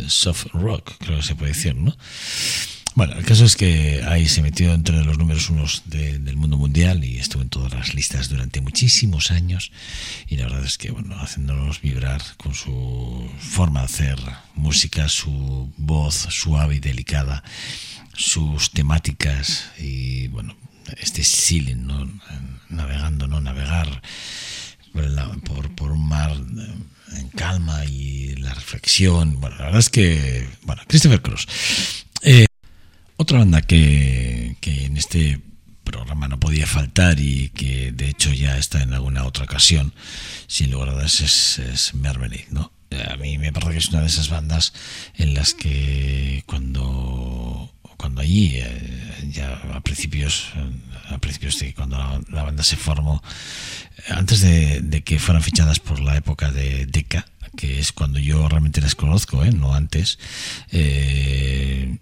soft 0.08 0.48
rock, 0.54 0.92
creo 1.00 1.18
que 1.18 1.24
se 1.24 1.36
puede 1.36 1.54
decir, 1.54 1.76
¿no? 1.76 1.96
Bueno, 2.98 3.14
el 3.14 3.26
caso 3.26 3.46
es 3.46 3.56
que 3.56 4.02
ahí 4.08 4.28
se 4.28 4.42
metió 4.42 4.74
entre 4.74 5.06
los 5.06 5.20
números 5.20 5.52
unos 5.52 5.84
del 5.86 6.36
mundo 6.36 6.58
mundial 6.58 7.04
y 7.04 7.20
estuvo 7.20 7.44
en 7.44 7.50
todas 7.50 7.72
las 7.72 7.94
listas 7.94 8.28
durante 8.28 8.60
muchísimos 8.60 9.30
años 9.30 9.72
y 10.28 10.36
la 10.36 10.46
verdad 10.46 10.66
es 10.66 10.80
que, 10.80 10.90
bueno, 10.90 11.16
haciéndonos 11.20 11.80
vibrar 11.80 12.24
con 12.38 12.56
su 12.56 13.30
forma 13.38 13.82
de 13.82 13.86
hacer 13.86 14.20
música, 14.56 15.10
su 15.10 15.72
voz 15.78 16.16
suave 16.32 16.78
y 16.78 16.80
delicada, 16.80 17.44
sus 18.16 18.72
temáticas 18.72 19.70
y, 19.78 20.30
bueno, 20.30 20.58
este 20.98 21.24
ceiling, 21.24 21.86
¿no? 21.86 22.12
Navegando, 22.70 23.28
¿no? 23.28 23.40
Navegar 23.42 24.02
por, 25.44 25.70
por 25.76 25.92
un 25.92 26.08
mar 26.08 26.36
en 27.16 27.30
calma 27.30 27.86
y 27.86 28.36
la 28.38 28.56
reflexión. 28.56 29.40
Bueno, 29.40 29.56
la 29.58 29.66
verdad 29.66 29.82
es 29.82 29.90
que, 29.90 30.50
bueno, 30.64 30.82
Christopher 30.88 31.22
Cross. 31.22 31.48
Otra 33.20 33.40
banda 33.40 33.64
que, 33.64 34.56
en 34.62 34.96
este 34.96 35.42
programa 35.84 36.28
no 36.28 36.40
podía 36.40 36.68
faltar 36.68 37.20
y 37.20 37.50
que 37.50 37.92
de 37.92 38.10
hecho 38.10 38.32
ya 38.32 38.58
está 38.58 38.84
en 38.84 38.94
alguna 38.94 39.26
otra 39.26 39.46
ocasión, 39.46 39.94
sin 40.46 40.70
lugar 40.70 40.90
a 40.90 40.94
dudas, 40.94 41.22
es, 41.22 41.60
es 41.60 41.94
¿no? 42.52 42.72
A 43.10 43.18
mí 43.18 43.40
me 43.40 43.52
parece 43.52 43.72
que 43.72 43.78
es 43.80 43.90
una 43.90 44.02
de 44.02 44.08
esas 44.08 44.30
bandas 44.30 44.74
en 45.16 45.34
las 45.34 45.54
que 45.54 46.44
cuando 46.46 47.74
cuando 47.98 48.22
allí 48.22 48.52
eh, 48.54 49.30
ya 49.32 49.60
a 49.74 49.82
principios 49.82 50.50
a 51.10 51.18
principios 51.18 51.60
de 51.60 51.74
cuando 51.74 51.98
la, 52.30 52.44
banda 52.44 52.64
se 52.64 52.76
formó 52.76 53.24
antes 54.10 54.42
de, 54.42 55.02
que 55.04 55.18
fueran 55.18 55.42
fichadas 55.42 55.80
por 55.80 56.00
la 56.00 56.16
época 56.16 56.52
de 56.52 56.86
Deca 56.86 57.26
que 57.56 57.80
es 57.80 57.92
cuando 57.92 58.20
yo 58.20 58.48
realmente 58.48 58.82
las 58.82 58.94
conozco 58.94 59.44
¿eh? 59.44 59.52
no 59.52 59.74
antes 59.74 60.20
eh, 60.72 61.98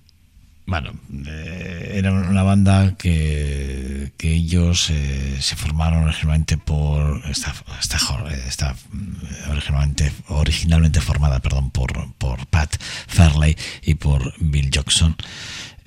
bueno, 0.65 0.93
eh, 1.27 1.91
era 1.95 2.11
una 2.11 2.43
banda 2.43 2.95
que, 2.97 4.11
que 4.17 4.33
ellos 4.33 4.89
eh, 4.89 5.37
se 5.39 5.55
formaron 5.55 6.05
originalmente 6.05 6.57
por 6.57 7.21
esta, 7.29 7.53
esta 7.79 8.75
mm, 8.91 9.51
originalmente, 9.51 10.11
originalmente 10.27 11.01
formada 11.01 11.39
perdón 11.39 11.69
por, 11.69 12.13
por 12.15 12.47
Pat 12.47 12.75
Fairley 13.07 13.55
y 13.83 13.95
por 13.95 14.33
Bill 14.39 14.71
Jackson 14.71 15.15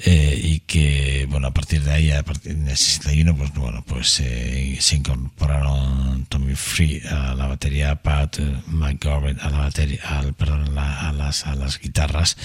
eh, 0.00 0.40
y 0.40 0.60
que 0.60 1.26
bueno 1.28 1.48
a 1.48 1.50
partir 1.50 1.82
de 1.82 1.90
ahí 1.90 2.12
a 2.12 2.22
partir 2.22 2.56
del 2.56 2.76
61 2.76 3.36
pues 3.36 3.52
bueno 3.54 3.82
pues 3.84 4.20
eh, 4.20 4.76
se 4.78 4.94
incorporaron 4.94 6.24
Tommy 6.26 6.54
Free 6.54 7.02
a 7.10 7.34
la 7.34 7.48
batería 7.48 7.96
Pat 7.96 8.38
eh, 8.38 8.62
McGovern 8.68 9.40
a 9.40 9.50
la 9.50 9.58
batería 9.58 10.00
al, 10.04 10.34
perdón 10.34 10.78
a 10.78 11.12
las 11.12 11.48
a 11.48 11.56
las 11.56 11.80
guitarras 11.80 12.36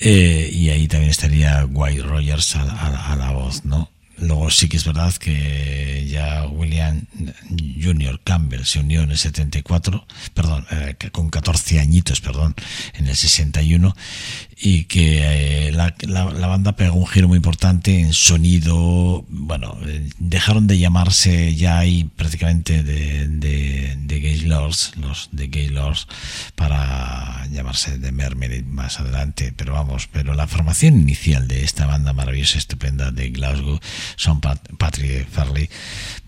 y 0.00 0.70
ahí 0.70 0.86
también 0.88 1.10
estaría 1.10 1.64
White 1.64 2.02
Rogers 2.02 2.56
a, 2.56 3.12
a 3.12 3.16
la 3.16 3.32
voz 3.32 3.64
no 3.64 3.90
Luego 4.20 4.50
sí 4.50 4.68
que 4.68 4.76
es 4.76 4.84
verdad 4.84 5.14
que 5.14 6.06
ya 6.08 6.46
William 6.46 7.04
Junior 7.80 8.20
Campbell 8.24 8.64
se 8.64 8.80
unió 8.80 9.02
en 9.02 9.12
el 9.12 9.18
74, 9.18 10.06
perdón, 10.34 10.66
eh, 10.72 10.96
con 11.12 11.30
14 11.30 11.78
añitos, 11.78 12.20
perdón, 12.20 12.54
en 12.94 13.06
el 13.06 13.14
61, 13.14 13.94
y 14.60 14.84
que 14.84 15.68
eh, 15.68 15.72
la, 15.72 15.94
la, 16.02 16.46
banda 16.46 16.74
pegó 16.74 16.96
un 16.96 17.06
giro 17.06 17.28
muy 17.28 17.36
importante 17.36 18.00
en 18.00 18.12
sonido, 18.12 19.24
bueno, 19.28 19.78
eh, 19.86 20.08
dejaron 20.18 20.66
de 20.66 20.78
llamarse 20.78 21.54
ya 21.54 21.78
ahí 21.78 22.10
prácticamente 22.16 22.82
de, 22.82 23.28
de, 23.28 23.96
de 23.96 24.20
Gaylords, 24.20 24.92
los 24.96 25.28
de 25.30 25.46
Gaylords, 25.46 26.08
para 26.56 27.46
llamarse 27.52 27.98
de 27.98 28.10
Mermaid 28.10 28.64
más 28.64 28.98
adelante, 28.98 29.52
pero 29.56 29.74
vamos, 29.74 30.08
pero 30.10 30.34
la 30.34 30.48
formación 30.48 31.00
inicial 31.00 31.46
de 31.46 31.62
esta 31.62 31.86
banda 31.86 32.12
maravillosa, 32.12 32.58
estupenda 32.58 33.12
de 33.12 33.30
Glasgow, 33.30 33.78
son 34.16 34.40
Patrick 34.40 35.28
Farley, 35.28 35.70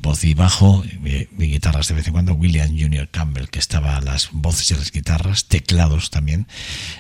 voz 0.01 0.23
y 0.23 0.35
bajo, 0.35 0.85
y, 0.85 1.27
guitarras 1.47 1.89
de 1.89 1.95
vez 1.95 2.07
en 2.07 2.13
cuando, 2.13 2.35
William 2.35 2.69
Junior 2.69 3.09
Campbell, 3.09 3.49
que 3.49 3.59
estaba 3.59 3.97
a 3.97 4.01
las 4.01 4.29
voces 4.31 4.71
y 4.71 4.75
las 4.75 4.93
guitarras, 4.93 5.47
teclados 5.47 6.11
también, 6.11 6.47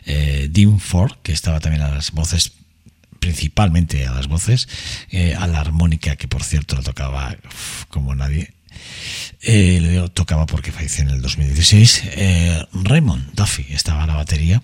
eh, 0.06 0.48
Dean 0.50 0.80
Ford, 0.80 1.19
que 1.22 1.32
estaba 1.32 1.60
también 1.60 1.82
a 1.82 1.90
las 1.90 2.12
voces 2.12 2.52
principalmente 3.20 4.06
a 4.06 4.12
las 4.12 4.26
voces, 4.26 4.66
eh, 5.10 5.34
a 5.34 5.46
la 5.46 5.60
armónica, 5.60 6.16
que 6.16 6.26
por 6.26 6.42
cierto 6.42 6.76
lo 6.76 6.82
tocaba 6.82 7.36
como 7.88 8.14
nadie, 8.14 8.54
eh, 9.42 10.08
tocaba 10.14 10.46
porque 10.46 10.72
falleció 10.72 11.04
en 11.04 11.10
el 11.10 11.22
2016. 11.22 12.02
Eh, 12.16 12.66
Raymond 12.72 13.34
Duffy 13.34 13.66
estaba 13.70 14.04
a 14.04 14.06
la 14.06 14.14
batería 14.14 14.62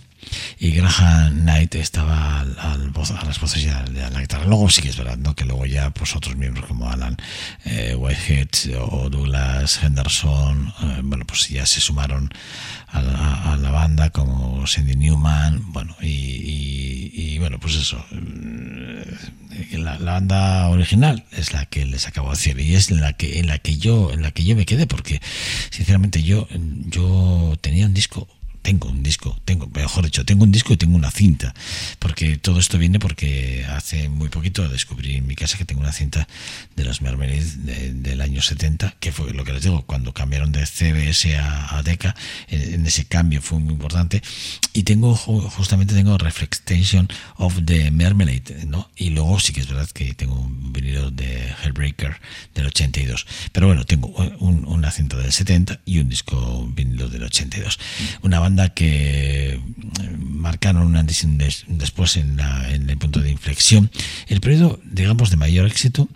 y 0.58 0.70
Graham 0.70 1.42
Knight 1.42 1.74
estaba 1.74 2.40
al, 2.40 2.58
a 2.58 3.24
las 3.24 3.40
voces 3.40 3.64
y 3.64 3.68
a, 3.68 3.84
la 3.84 4.20
guitarra. 4.20 4.46
Luego 4.46 4.68
sí 4.70 4.82
que 4.82 4.88
es 4.88 4.96
verdad, 4.96 5.18
¿no? 5.18 5.34
que 5.34 5.44
luego 5.44 5.66
ya 5.66 5.90
pues 5.90 6.16
otros 6.16 6.36
miembros 6.36 6.66
como 6.66 6.90
Alan 6.90 7.16
eh, 7.64 7.94
Whitehead 7.94 8.48
o 8.80 9.10
Douglas 9.10 9.82
Henderson, 9.82 10.72
eh, 10.82 11.00
bueno, 11.02 11.24
pues 11.26 11.48
ya 11.48 11.66
se 11.66 11.80
sumaron 11.80 12.30
a 12.88 13.56
la, 13.56 13.70
banda 13.70 14.10
como 14.10 14.66
Cindy 14.66 14.96
Newman, 14.96 15.72
bueno, 15.72 15.94
y, 16.00 17.38
bueno, 17.38 17.58
pues 17.60 17.74
eso. 17.74 18.02
Eh, 18.12 19.78
la, 19.78 19.98
banda 19.98 20.68
original 20.68 21.24
es 21.32 21.52
la 21.52 21.66
que 21.66 21.84
les 21.84 22.06
acabo 22.06 22.30
de 22.30 22.36
decir 22.36 22.58
y 22.58 22.74
es 22.74 22.90
en 22.90 23.00
la 23.00 23.12
que 23.12 23.38
en 23.38 23.46
la 23.48 23.58
que 23.58 23.76
yo 23.76 24.12
en 24.12 24.22
la 24.22 24.30
que 24.30 24.44
yo 24.44 24.56
me 24.56 24.66
quedé 24.66 24.86
porque 24.86 25.20
sinceramente 25.70 26.22
yo 26.22 26.48
yo 26.86 27.56
tenía 27.60 27.86
un 27.86 27.94
disco 27.94 28.28
tengo 28.66 28.88
un 28.88 29.00
disco, 29.00 29.40
tengo, 29.44 29.68
mejor 29.72 30.07
dicho, 30.07 30.24
tengo 30.24 30.42
un 30.42 30.50
disco 30.50 30.72
y 30.72 30.76
tengo 30.76 30.96
una 30.96 31.12
cinta, 31.12 31.55
porque 32.00 32.37
todo 32.37 32.59
esto 32.59 32.79
viene 32.79 32.98
porque 32.98 33.64
hace 33.68 34.09
muy 34.09 34.29
poquito 34.29 34.68
descubrí 34.68 35.14
en 35.14 35.26
mi 35.29 35.37
casa 35.37 35.57
que 35.57 35.64
tengo 35.64 35.83
una 35.83 35.92
cinta 35.92 36.26
de 36.74 36.85
los 36.85 37.00
Mermelids 37.00 37.64
del 37.64 38.20
año 38.20 38.42
70, 38.42 38.96
que 38.98 39.12
fue 39.12 39.33
lo 39.33 39.44
que 39.44 39.52
les 39.52 39.62
digo, 39.62 39.83
cuando 39.87 40.12
cambiaron 40.12 40.50
de 40.50 40.66
CBS 40.66 41.37
a, 41.37 41.79
a 41.79 41.85
Decca, 41.85 42.16
en, 42.48 42.85
ese 42.85 43.05
cambio 43.05 43.40
fue 43.40 43.61
muy 43.61 43.74
importante, 43.74 44.20
y 44.72 44.83
tengo 44.83 45.14
justamente 45.14 45.94
tengo 45.94 46.18
Reflection 46.18 47.09
of 47.37 47.61
the 47.64 47.92
Mermelade, 47.92 48.66
¿no? 48.66 48.90
Y 48.96 49.11
luego 49.11 49.38
sí 49.38 49.52
que 49.52 49.61
es 49.61 49.68
verdad 49.68 49.88
que 49.90 50.12
tengo 50.14 50.35
un 50.35 50.72
vinilo 50.72 51.12
de 51.12 51.55
Hellbreaker 51.62 52.20
del 52.52 52.66
82, 52.66 53.29
pero 53.52 53.68
bueno, 53.68 53.85
tengo 53.85 54.09
una 54.40 54.90
cinta 54.90 55.16
del 55.18 55.31
70 55.31 55.83
y 55.85 56.00
un 56.00 56.09
disco 56.09 56.66
vinilo 56.74 57.09
del 57.09 57.22
82. 57.22 57.79
Una 58.22 58.40
banda 58.40 58.55
que 58.74 59.54
eh, 59.54 59.60
marcaron 60.18 60.86
un 60.86 60.96
antes 60.96 61.24
y 61.24 61.26
después 61.68 62.16
en, 62.16 62.38
en 62.40 62.90
el 62.90 62.96
punto 62.98 63.20
de 63.20 63.30
inflexión. 63.30 63.90
El 64.28 64.40
periodo, 64.40 64.80
digamos, 64.84 65.30
de 65.30 65.36
mayor 65.36 65.66
éxito 65.66 66.08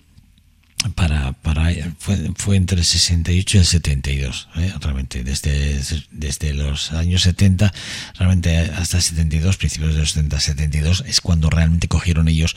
para, 0.95 1.33
para 1.33 1.71
fue, 1.99 2.17
fue, 2.37 2.57
entre 2.57 2.79
el 2.79 2.85
68 2.85 3.57
y 3.57 3.61
el 3.61 3.67
72 3.67 4.49
¿eh? 4.57 4.73
realmente 4.81 5.23
desde, 5.25 5.79
desde 6.11 6.55
los 6.55 6.93
años 6.93 7.23
70 7.23 7.73
realmente 8.19 8.59
hasta 8.59 8.97
el 8.97 9.03
72 9.03 9.59
principios 9.59 9.95
de 9.95 10.01
los 10.01 10.13
70 10.13 10.41
72 10.41 11.05
es 11.07 11.21
cuando 11.21 11.51
realmente 11.51 11.87
cogieron 11.87 12.29
ellos 12.29 12.57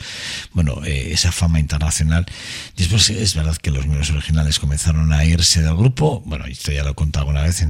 bueno 0.52 0.82
eh, 0.84 1.12
esa 1.12 1.32
fama 1.32 1.60
internacional. 1.60 2.26
Después 2.76 3.10
es 3.10 3.34
verdad 3.34 3.56
que 3.56 3.70
los 3.70 3.86
miembros 3.86 4.10
originales 4.10 4.58
comenzaron 4.58 5.12
a 5.12 5.24
irse 5.24 5.62
del 5.62 5.76
grupo. 5.76 6.22
Bueno 6.24 6.46
esto 6.46 6.72
ya 6.72 6.82
lo 6.82 6.90
he 6.90 6.94
contado 6.94 7.26
alguna 7.26 7.42
vez 7.42 7.64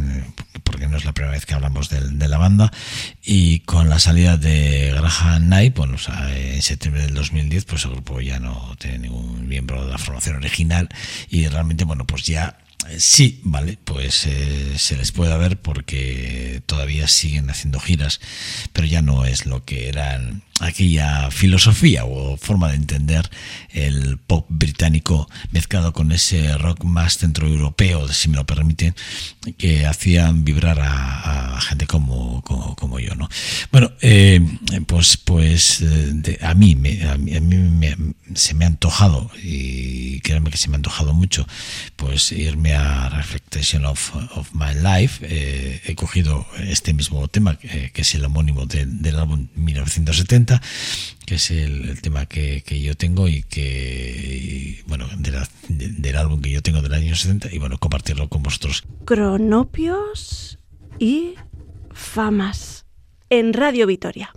porque 0.63 0.87
no 0.87 0.97
es 0.97 1.05
la 1.05 1.13
primera 1.13 1.33
vez 1.33 1.47
que 1.47 1.55
hablamos 1.55 1.89
de, 1.89 2.01
de, 2.01 2.29
la 2.29 2.39
banda. 2.39 2.73
Y 3.23 3.61
con 3.61 3.89
la 3.89 3.99
salida 3.99 4.37
de 4.37 4.93
Graham 4.95 5.45
Knight 5.45 5.77
bueno, 5.77 5.97
en 6.33 6.63
septiembre 6.63 7.03
del 7.03 7.15
2010 7.15 7.65
pues 7.65 7.85
el 7.85 7.91
grupo 7.91 8.21
ya 8.21 8.39
no 8.39 8.77
tiene 8.79 9.01
ningún 9.01 9.49
miembro 9.49 9.85
de 9.85 9.91
la 9.91 9.99
formación 9.99 10.44
original 10.45 10.89
y 11.29 11.49
realmente, 11.49 11.85
bueno, 11.85 12.05
pues 12.07 12.25
ya 12.25 12.59
sí, 12.99 13.41
vale, 13.45 13.79
pues 13.85 14.27
eh, 14.27 14.75
se 14.77 14.97
les 14.97 15.13
puede 15.13 15.37
ver 15.39 15.61
porque 15.61 16.63
todavía 16.67 17.09
siguen 17.09 17.51
haciendo 17.51 17.81
giras, 17.81 18.21
pero 18.73 18.87
ya 18.87 19.03
no 19.03 19.25
es 19.25 19.47
lo 19.47 19.65
que 19.65 19.89
eran 19.89 20.43
aquella 20.61 21.31
filosofía 21.31 22.05
o 22.05 22.37
forma 22.37 22.69
de 22.69 22.77
entender 22.77 23.29
el 23.71 24.19
pop 24.19 24.47
británico 24.49 25.29
mezclado 25.51 25.93
con 25.93 26.13
ese 26.13 26.57
rock 26.59 26.85
más 26.85 27.19
centroeuropeo, 27.19 28.07
si 28.09 28.29
me 28.29 28.37
lo 28.37 28.47
permiten, 28.47 28.95
que 29.59 29.87
hacían 29.87 30.45
vibrar 30.45 30.79
a, 30.81 31.61
gente 31.61 31.87
como, 31.87 32.43
como, 32.43 33.01
yo, 33.01 33.15
¿no? 33.15 33.29
Bueno, 33.73 33.93
eh, 34.01 34.41
pues, 34.87 35.17
pues 35.17 35.83
a 36.41 36.55
mí, 36.55 36.77
me, 36.77 37.03
a 37.09 37.17
mí, 37.17 37.41
me, 37.41 37.97
se 38.35 38.55
me 38.55 38.65
ha 38.65 38.69
antojado, 38.69 39.31
y 39.43 40.21
créanme 40.21 40.51
que 40.51 40.57
se 40.57 40.69
me 40.69 40.75
ha 40.75 40.77
antojado 40.77 41.15
mucho, 41.15 41.47
pues 41.97 42.31
irme 42.33 42.74
a 42.75 43.09
Reflection 43.09 43.85
of, 43.85 44.15
of 44.37 44.53
My 44.53 44.75
Life. 44.75 45.25
Eh, 45.29 45.81
he 45.85 45.95
cogido 45.95 46.47
este 46.59 46.93
mismo 46.93 47.27
tema, 47.29 47.57
que 47.57 47.93
es 47.95 48.15
el 48.15 48.25
homónimo 48.25 48.67
del 48.67 49.19
álbum 49.19 49.49
1970, 49.55 50.61
que 51.27 51.37
es 51.37 51.51
el, 51.51 52.01
tema 52.03 52.27
que, 52.27 52.63
yo 52.83 52.97
tengo 52.97 53.29
y 53.29 53.43
que, 53.43 54.83
bueno, 54.87 55.07
del 55.69 56.17
álbum 56.17 56.41
que 56.41 56.51
yo 56.51 56.63
tengo 56.63 56.83
del 56.83 56.95
año 56.95 57.15
70 57.15 57.49
y 57.53 57.59
bueno, 57.59 57.79
compartirlo 57.79 58.29
con 58.29 58.43
vosotros. 58.43 58.85
Cronopios 59.05 60.59
y 60.99 61.35
famas 61.93 62.85
en 63.31 63.53
Radio 63.53 63.87
Vitoria. 63.87 64.33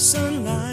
sunlight. 0.00 0.69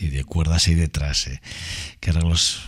Y 0.00 0.08
de 0.08 0.24
cuerdas 0.24 0.68
hay 0.68 0.74
detrás? 0.74 1.26
Eh? 1.26 1.40
¿Qué 2.00 2.10
arreglos 2.10 2.62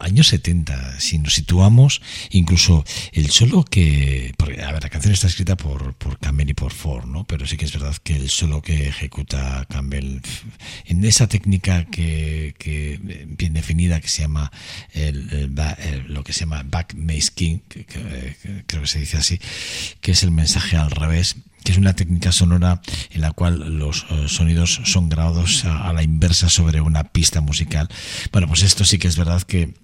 años 0.00 0.28
70, 0.28 1.00
si 1.00 1.18
nos 1.18 1.34
situamos, 1.34 2.00
incluso 2.30 2.84
el 3.12 3.30
solo 3.30 3.64
que, 3.64 4.34
a 4.38 4.72
ver, 4.72 4.82
la 4.82 4.90
canción 4.90 5.12
está 5.12 5.26
escrita 5.26 5.56
por, 5.56 5.94
por 5.94 6.18
Campbell 6.18 6.50
y 6.50 6.54
por 6.54 6.72
Ford, 6.72 7.06
¿no? 7.06 7.24
Pero 7.24 7.46
sí 7.46 7.56
que 7.56 7.64
es 7.64 7.72
verdad 7.72 7.94
que 8.02 8.16
el 8.16 8.30
solo 8.30 8.62
que 8.62 8.88
ejecuta 8.88 9.66
Campbell 9.68 10.20
en 10.86 11.04
esa 11.04 11.26
técnica 11.28 11.84
que, 11.86 12.54
que 12.58 12.98
bien 13.28 13.54
definida 13.54 14.00
que 14.00 14.08
se 14.08 14.22
llama 14.22 14.50
el, 14.92 15.54
lo 16.08 16.24
que 16.24 16.32
se 16.32 16.40
llama 16.40 16.62
back 16.64 16.94
king, 17.34 17.58
que, 17.68 17.84
creo 18.66 18.82
que 18.82 18.88
se 18.88 19.00
dice 19.00 19.16
así, 19.16 19.40
que 20.00 20.12
es 20.12 20.22
el 20.22 20.30
mensaje 20.30 20.76
al 20.76 20.90
revés 20.90 21.36
que 21.64 21.72
es 21.72 21.78
una 21.78 21.94
técnica 21.94 22.30
sonora 22.30 22.80
en 23.10 23.20
la 23.22 23.32
cual 23.32 23.78
los 23.78 24.06
eh, 24.10 24.28
sonidos 24.28 24.80
son 24.84 25.08
grabados 25.08 25.64
a, 25.64 25.92
la 25.92 26.02
inversa 26.02 26.48
sobre 26.48 26.80
una 26.80 27.04
pista 27.04 27.40
musical. 27.40 27.88
Bueno, 28.30 28.46
pues 28.46 28.62
esto 28.62 28.84
sí 28.84 28.98
que 28.98 29.08
es 29.08 29.16
verdad 29.16 29.42
que 29.42 29.74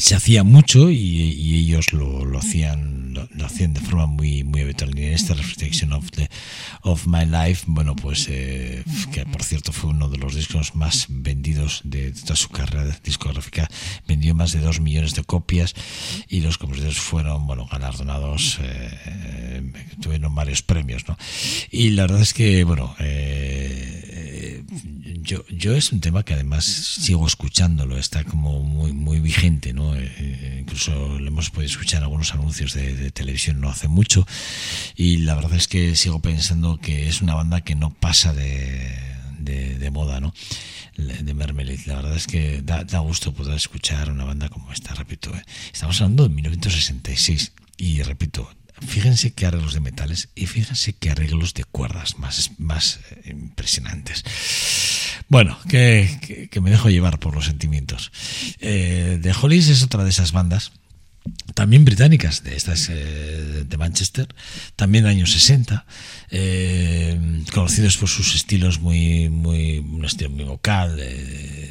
se 0.00 0.14
hacía 0.14 0.42
mucho 0.42 0.90
y, 0.90 1.54
ellos 1.54 1.92
lo, 1.92 2.24
lo 2.24 2.38
hacían 2.38 3.14
lo, 3.14 3.46
hacían 3.46 3.74
de 3.74 3.80
forma 3.80 4.06
muy 4.06 4.42
muy 4.42 4.62
habitual 4.62 4.98
y 4.98 5.04
en 5.04 5.12
esta 5.12 5.34
Reflection 5.34 5.92
of 5.92 6.10
the 6.12 6.28
of 6.82 7.06
My 7.06 7.26
Life 7.26 7.64
bueno 7.66 7.94
pues 7.94 8.26
eh, 8.30 8.82
que 9.12 9.26
por 9.26 9.42
cierto 9.42 9.72
fue 9.72 9.90
uno 9.90 10.08
de 10.08 10.16
los 10.16 10.34
discos 10.34 10.74
más 10.74 11.06
vendidos 11.08 11.82
de 11.84 12.12
toda 12.12 12.36
su 12.36 12.48
carrera 12.48 12.98
discográfica 13.04 13.68
vendió 14.08 14.34
más 14.34 14.52
de 14.52 14.60
dos 14.60 14.80
millones 14.80 15.14
de 15.14 15.24
copias 15.24 15.74
y 16.28 16.40
los 16.40 16.56
compositores 16.56 16.98
fueron 16.98 17.46
bueno 17.46 17.68
galardonados 17.70 18.58
eh, 18.62 19.72
tuvieron 20.00 20.34
varios 20.34 20.62
premios 20.62 21.06
¿no? 21.06 21.18
y 21.70 21.90
la 21.90 22.02
verdad 22.02 22.22
es 22.22 22.32
que 22.32 22.64
bueno 22.64 22.96
eh, 22.98 24.02
yo, 25.22 25.44
yo 25.48 25.74
es 25.74 25.92
un 25.92 26.00
tema 26.00 26.24
que 26.24 26.34
además 26.34 26.64
sigo 26.64 27.26
escuchándolo, 27.26 27.96
está 27.96 28.24
como 28.24 28.60
muy, 28.60 28.92
muy 28.92 29.20
vigente, 29.20 29.72
¿no? 29.72 29.81
Eh, 29.96 30.10
eh, 30.18 30.56
incluso 30.60 30.92
lo 31.18 31.26
hemos 31.26 31.50
podido 31.50 31.70
escuchar 31.70 32.02
algunos 32.02 32.32
anuncios 32.34 32.74
de, 32.74 33.10
televisión 33.10 33.60
no 33.60 33.68
hace 33.68 33.88
mucho 33.88 34.26
y 34.96 35.18
la 35.18 35.34
verdad 35.34 35.54
es 35.54 35.68
que 35.68 35.96
sigo 35.96 36.20
pensando 36.20 36.78
que 36.78 37.08
es 37.08 37.20
una 37.20 37.34
banda 37.34 37.60
que 37.60 37.74
no 37.74 37.90
pasa 37.90 38.32
de, 38.32 39.90
moda, 39.92 40.20
¿no? 40.20 40.32
de 40.96 41.34
Mermelade. 41.34 41.82
La 41.86 41.96
verdad 41.96 42.16
es 42.16 42.26
que 42.26 42.62
da, 42.62 42.84
da, 42.84 43.00
gusto 43.00 43.34
poder 43.34 43.54
escuchar 43.54 44.10
una 44.10 44.24
banda 44.24 44.48
como 44.48 44.72
esta, 44.72 44.94
repito. 44.94 45.34
¿eh? 45.34 45.42
Estamos 45.72 46.00
hablando 46.00 46.22
de 46.22 46.34
1966 46.34 47.52
y 47.76 48.02
repito, 48.02 48.48
Fíjense 48.86 49.32
qué 49.32 49.46
arreglos 49.46 49.74
de 49.74 49.80
metales 49.80 50.28
y 50.34 50.46
fíjense 50.46 50.92
qué 50.92 51.10
arreglos 51.10 51.54
de 51.54 51.64
cuerdas 51.64 52.18
más, 52.18 52.52
más 52.58 53.00
eh, 53.10 53.30
impresionantes. 53.30 54.24
Bueno, 55.28 55.58
que, 55.68 56.48
me 56.60 56.70
dejo 56.70 56.90
llevar 56.90 57.18
por 57.18 57.34
los 57.34 57.46
sentimientos. 57.46 58.12
Eh, 58.60 59.18
The 59.22 59.32
Hollies 59.32 59.68
es 59.68 59.82
otra 59.82 60.04
de 60.04 60.10
esas 60.10 60.32
bandas 60.32 60.72
también 61.54 61.84
británicas, 61.84 62.42
de 62.42 62.56
estas 62.56 62.88
eh, 62.88 63.64
de 63.68 63.76
Manchester, 63.76 64.28
también 64.76 65.06
años 65.06 65.32
60, 65.32 65.84
eh, 66.30 67.44
conocidos 67.52 67.96
por 67.96 68.08
sus 68.08 68.34
estilos 68.34 68.80
muy, 68.80 69.28
muy, 69.28 69.78
un 69.78 70.04
estilo 70.04 70.30
muy 70.30 70.44
vocal, 70.44 71.00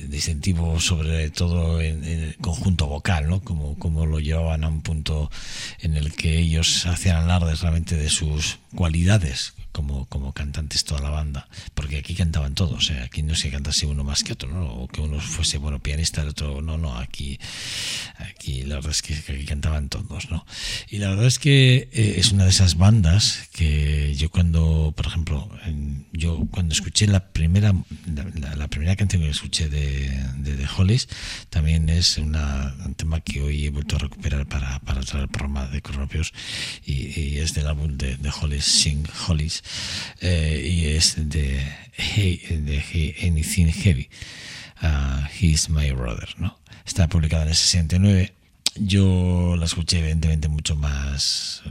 distintivo 0.07 0.79
sobre 0.79 1.29
todo 1.31 1.81
en, 1.81 2.03
el 2.03 2.35
conjunto 2.37 2.87
vocal, 2.87 3.27
¿no? 3.27 3.41
Como, 3.41 3.77
como 3.77 4.05
lo 4.05 4.19
llevaban 4.19 4.63
a 4.63 4.69
un 4.69 4.81
punto 4.81 5.31
en 5.79 5.95
el 5.95 6.13
que 6.13 6.37
ellos 6.37 6.85
hacían 6.85 7.17
alardes 7.17 7.61
realmente 7.61 7.95
de 7.95 8.09
sus 8.09 8.59
cualidades 8.75 9.53
como, 9.71 10.05
como 10.07 10.33
cantantes 10.33 10.83
toda 10.83 11.01
la 11.01 11.09
banda, 11.09 11.47
porque 11.73 11.97
aquí 11.97 12.15
cantaban 12.15 12.55
todos, 12.55 12.89
¿eh? 12.91 12.99
aquí 13.01 13.23
no 13.23 13.35
se 13.35 13.49
cantase 13.49 13.85
uno 13.85 14.03
más 14.03 14.23
que 14.23 14.33
otro, 14.33 14.49
¿no? 14.49 14.65
o 14.65 14.87
que 14.87 15.01
uno 15.01 15.19
fuese 15.19 15.57
bueno 15.57 15.79
pianista, 15.79 16.21
el 16.21 16.29
otro 16.29 16.61
no, 16.61 16.77
no, 16.77 16.97
aquí, 16.97 17.39
aquí 18.17 18.63
la 18.63 18.75
verdad 18.75 18.91
es 18.91 19.01
que 19.01 19.13
aquí 19.13 19.45
cantaban 19.45 19.89
todos, 19.89 20.29
¿no? 20.29 20.45
Y 20.89 20.97
la 20.97 21.09
verdad 21.09 21.25
es 21.25 21.39
que 21.39 21.89
eh, 21.91 22.15
es 22.17 22.31
una 22.31 22.45
de 22.45 22.49
esas 22.49 22.77
bandas 22.77 23.49
que 23.53 24.15
yo 24.15 24.29
cuando, 24.29 24.93
por 24.95 25.07
ejemplo, 25.07 25.49
yo 26.11 26.47
cuando 26.51 26.73
escuché 26.73 27.07
la 27.07 27.31
primera, 27.31 27.73
la, 28.57 28.67
primera 28.67 28.95
canción 28.95 29.21
que 29.21 29.29
escuché 29.29 29.69
de, 29.69 30.09
de 30.37 30.55
The 30.55 30.67
Hollies, 30.77 31.07
también 31.49 31.89
es 31.89 32.17
una, 32.17 32.75
un 32.85 32.95
tema 32.95 33.21
que 33.21 33.41
hoy 33.41 33.65
he 33.65 33.69
vuelto 33.69 33.95
a 33.95 33.99
recuperar 33.99 34.47
para, 34.47 34.79
para 34.79 35.01
traer 35.01 35.23
el 35.23 35.29
programa 35.29 35.67
de 35.67 35.81
Cronopios 35.81 36.33
y, 36.85 37.19
y, 37.19 37.37
es 37.39 37.53
del 37.53 37.67
álbum 37.67 37.97
de, 37.97 38.17
The 38.17 38.29
Hollies, 38.41 38.65
Sing 38.65 39.07
Hollies 39.27 39.60
eh, 40.19 40.69
y 40.71 40.87
es 40.87 41.15
de, 41.17 41.63
de 42.17 43.15
Anything 43.23 43.71
Heavy. 43.71 44.09
Uh, 44.81 45.25
He's 45.39 45.69
My 45.69 45.91
Brother, 45.91 46.29
¿no? 46.37 46.59
Está 46.85 47.07
publicada 47.07 47.43
en 47.43 47.49
el 47.49 47.55
69. 47.55 48.33
Yo 48.75 49.55
la 49.57 49.65
escuché 49.65 49.99
evidentemente 49.99 50.47
mucho 50.47 50.75
más 50.75 51.61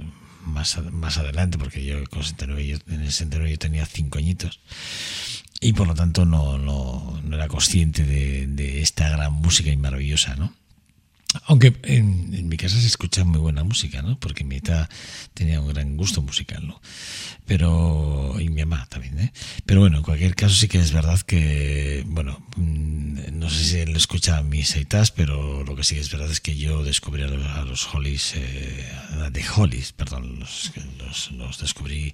más, 0.44 0.78
más 0.90 1.18
adelante, 1.18 1.58
porque 1.58 1.84
yo, 1.84 2.04
con 2.08 2.22
69, 2.22 2.78
en 2.88 3.00
el 3.00 3.12
69 3.12 3.50
yo 3.50 3.58
tenía 3.58 3.86
5 3.86 4.18
añitos 4.18 4.60
y 5.60 5.74
por 5.74 5.86
lo 5.86 5.94
tanto 5.94 6.24
no, 6.24 6.58
no, 6.58 7.20
no 7.22 7.36
era 7.36 7.48
consciente 7.48 8.04
de, 8.04 8.80
esta 8.80 9.10
gran 9.10 9.34
música 9.34 9.70
y 9.70 9.76
maravillosa, 9.76 10.34
¿no? 10.36 10.54
Aunque 11.46 11.76
en, 11.84 12.34
en, 12.34 12.48
mi 12.48 12.56
casa 12.56 12.80
se 12.80 12.86
escucha 12.86 13.24
muy 13.24 13.38
buena 13.38 13.62
música, 13.62 14.02
¿no? 14.02 14.18
Porque 14.18 14.42
mi 14.42 14.60
tía 14.60 14.88
tenía 15.32 15.60
un 15.60 15.68
gran 15.68 15.96
gusto 15.96 16.22
musical, 16.22 16.66
¿no? 16.66 16.80
Pero, 17.46 18.36
y 18.40 18.48
mi 18.48 18.64
mamá 18.64 18.86
también, 18.86 19.18
¿eh? 19.18 19.32
Pero 19.64 19.80
bueno, 19.80 19.98
en 19.98 20.02
cualquier 20.02 20.34
caso 20.34 20.54
sí 20.54 20.66
que 20.66 20.78
es 20.78 20.92
verdad 20.92 21.20
que, 21.20 22.04
bueno, 22.06 22.44
mm, 22.56 23.38
no 23.38 23.48
sé 23.48 23.64
si 23.64 23.78
él 23.78 23.94
escucha 23.96 24.42
mis 24.42 24.74
eitas, 24.76 25.10
pero 25.12 25.62
lo 25.64 25.76
que 25.76 25.84
sí 25.84 25.96
es 25.96 26.10
verdad 26.10 26.30
es 26.30 26.40
que 26.40 26.56
yo 26.56 26.82
descubrí 26.82 27.22
a 27.22 27.28
los, 27.28 27.92
Hollies, 27.94 28.34
eh, 28.36 28.88
de 29.32 29.44
Hollies, 29.56 29.92
perdón, 29.92 30.40
los, 30.40 30.72
los, 30.98 31.30
los, 31.32 31.58
descubrí 31.58 32.12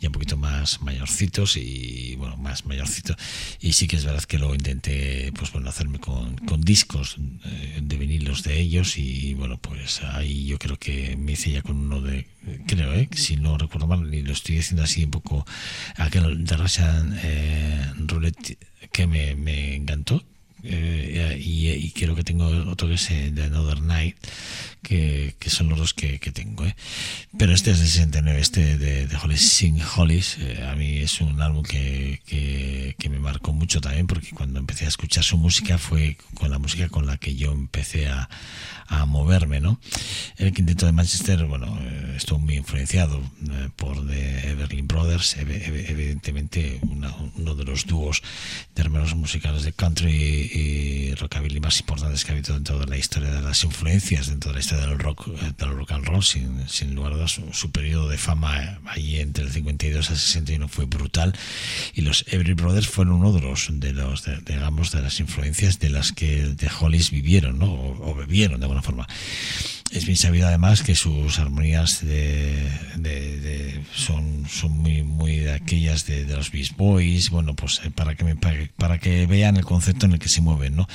ya 0.00 0.08
un 0.08 0.12
poquito 0.12 0.36
más 0.36 0.80
mayorcitos 0.80 1.56
y, 1.56 2.14
bueno, 2.16 2.36
más 2.38 2.64
mayorcito. 2.64 3.14
Y 3.60 3.74
sí 3.74 3.86
que 3.86 3.96
es 3.96 4.04
verdad 4.04 4.24
que 4.24 4.38
lo 4.38 4.54
intenté, 4.54 5.32
pues 5.32 5.52
bueno, 5.52 5.68
hacerme 5.68 5.98
con, 5.98 6.36
con 6.38 6.60
discos 6.62 7.16
eh, 7.44 7.80
de 7.82 7.96
vinilos 7.96 8.42
de 8.42 8.53
ellos 8.58 8.98
y 8.98 9.34
bueno, 9.34 9.58
pues 9.58 10.02
ahí 10.02 10.46
yo 10.46 10.58
creo 10.58 10.76
que 10.76 11.16
me 11.16 11.32
hice 11.32 11.50
ya 11.50 11.62
con 11.62 11.76
uno 11.76 12.00
de, 12.00 12.26
creo, 12.66 12.92
¿eh? 12.94 13.08
si 13.12 13.36
no 13.36 13.58
recuerdo 13.58 13.86
mal, 13.86 14.12
y 14.12 14.22
lo 14.22 14.32
estoy 14.32 14.56
diciendo 14.56 14.82
así 14.82 15.04
un 15.04 15.10
poco, 15.10 15.46
aquel 15.96 16.44
de 16.44 16.56
Russian 16.56 17.18
eh, 17.22 17.92
Roulette 17.98 18.58
que 18.92 19.06
me, 19.06 19.34
me 19.34 19.74
encantó, 19.74 20.22
eh, 20.66 21.38
y, 21.38 21.90
creo 21.90 22.14
que 22.14 22.24
tengo 22.24 22.46
otro 22.70 22.88
que 22.88 22.94
es 22.94 23.06
The 23.06 23.28
eh, 23.28 23.44
Another 23.44 23.82
Night 23.82 24.16
que, 24.82 25.34
que 25.38 25.50
son 25.50 25.68
los 25.68 25.78
dos 25.78 25.94
que, 25.94 26.18
tengo 26.18 26.64
¿eh? 26.64 26.74
pero 27.38 27.52
este 27.52 27.70
es 27.70 27.80
de 27.80 27.86
69 27.86 28.40
este 28.40 28.78
de, 28.78 29.06
de 29.06 29.16
Hollis 29.16 29.50
Sing 29.50 29.80
Hollis 29.96 30.38
eh, 30.40 30.66
a 30.66 30.74
mí 30.74 30.98
es 30.98 31.20
un 31.20 31.40
álbum 31.40 31.62
que, 31.62 32.20
que, 32.26 33.08
me 33.08 33.18
marcó 33.18 33.52
mucho 33.52 33.80
también 33.80 34.06
porque 34.06 34.30
cuando 34.30 34.58
empecé 34.58 34.86
a 34.86 34.88
escuchar 34.88 35.22
su 35.22 35.36
música 35.36 35.78
fue 35.78 36.16
con 36.34 36.50
la 36.50 36.58
música 36.58 36.88
con 36.88 37.06
la 37.06 37.16
que 37.18 37.36
yo 37.36 37.52
empecé 37.52 38.08
a, 38.08 38.28
a 38.86 39.04
moverme 39.04 39.60
¿no? 39.60 39.78
el 40.38 40.52
quinteto 40.52 40.86
de 40.86 40.92
Manchester 40.92 41.44
bueno 41.44 41.78
estuvo 42.16 42.38
muy 42.38 42.56
influenciado 42.56 43.22
por 43.76 44.06
The 44.06 44.50
Everly 44.50 44.82
Brothers 44.82 45.36
evidentemente 45.36 46.80
uno 46.82 47.54
de 47.54 47.64
los 47.64 47.86
dúos 47.86 48.22
de 48.74 48.82
hermanos 48.82 49.14
musicales 49.14 49.62
de 49.64 49.72
country 49.72 50.50
y 50.54 51.12
rockabilly 51.14 51.58
más 51.58 51.80
importantes 51.80 52.24
que 52.24 52.30
ha 52.30 52.34
habido 52.34 52.54
dentro 52.54 52.78
de 52.78 52.86
la 52.86 52.96
historia 52.96 53.30
de 53.30 53.42
las 53.42 53.64
influencias, 53.64 54.28
dentro 54.28 54.50
de 54.50 54.54
la 54.54 54.60
historia 54.60 54.86
del 54.86 54.98
rock, 54.98 55.26
eh, 55.28 55.52
del 55.58 55.70
rock 55.70 55.90
and 55.92 56.06
roll, 56.06 56.22
sin, 56.22 56.68
sin 56.68 56.94
lugar 56.94 57.12
a 57.12 57.16
dudas. 57.16 57.40
Su, 57.52 57.70
periodo 57.72 58.08
de 58.08 58.18
fama 58.18 58.62
eh, 58.62 58.78
allí 58.86 59.18
entre 59.18 59.44
el 59.44 59.50
52 59.50 60.10
al 60.10 60.16
61 60.16 60.68
fue 60.68 60.84
brutal 60.84 61.34
y 61.94 62.02
los 62.02 62.24
Every 62.28 62.54
Brothers 62.54 62.86
fueron 62.86 63.14
uno 63.14 63.32
de 63.32 63.40
los, 63.40 63.68
de 63.68 63.92
los 63.92 64.22
digamos, 64.44 64.92
de 64.92 65.02
las 65.02 65.18
influencias 65.18 65.80
de 65.80 65.90
las 65.90 66.12
que 66.12 66.54
The 66.56 66.68
Hollies 66.80 67.10
vivieron, 67.10 67.58
¿no? 67.58 67.72
O, 67.72 68.10
o 68.10 68.14
bebieron 68.14 68.60
de 68.60 68.66
alguna 68.66 68.82
forma. 68.82 69.08
Es 69.90 70.06
bien 70.06 70.16
sabido 70.16 70.48
además 70.48 70.82
que 70.82 70.94
sus 70.94 71.38
armonías 71.38 72.04
de, 72.04 72.68
de, 72.96 73.80
son, 73.94 74.44
son 74.48 74.72
muy, 74.78 75.02
muy 75.02 75.36
de 75.36 75.52
aquellas 75.52 76.06
de, 76.06 76.24
los 76.24 76.50
Beast 76.50 76.76
Boys, 76.76 77.30
bueno, 77.30 77.54
pues 77.54 77.80
eh, 77.84 77.90
para 77.90 78.16
que, 78.16 78.24
me, 78.24 78.34
para, 78.34 78.98
que 78.98 79.26
vean 79.26 79.56
el 79.56 79.64
concepto 79.64 80.06
en 80.06 80.12
el 80.12 80.18
que 80.18 80.28
se 80.28 80.40
mueven, 80.40 80.74
¿no? 80.74 80.88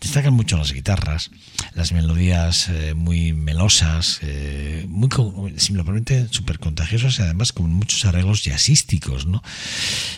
Destacan 0.00 0.32
mucho 0.32 0.56
las 0.56 0.72
guitarras, 0.72 1.30
las 1.74 1.92
melodías 1.92 2.68
eh, 2.68 2.94
muy 2.94 3.32
melosas, 3.32 4.20
eh, 4.22 4.86
muy, 4.88 5.10
simplemente 5.58 6.28
súper 6.30 6.58
contagiosas 6.58 7.18
y 7.18 7.22
además 7.22 7.52
con 7.52 7.70
muchos 7.70 8.04
arreglos 8.04 8.42
jazzísticos, 8.42 9.26
¿no? 9.26 9.42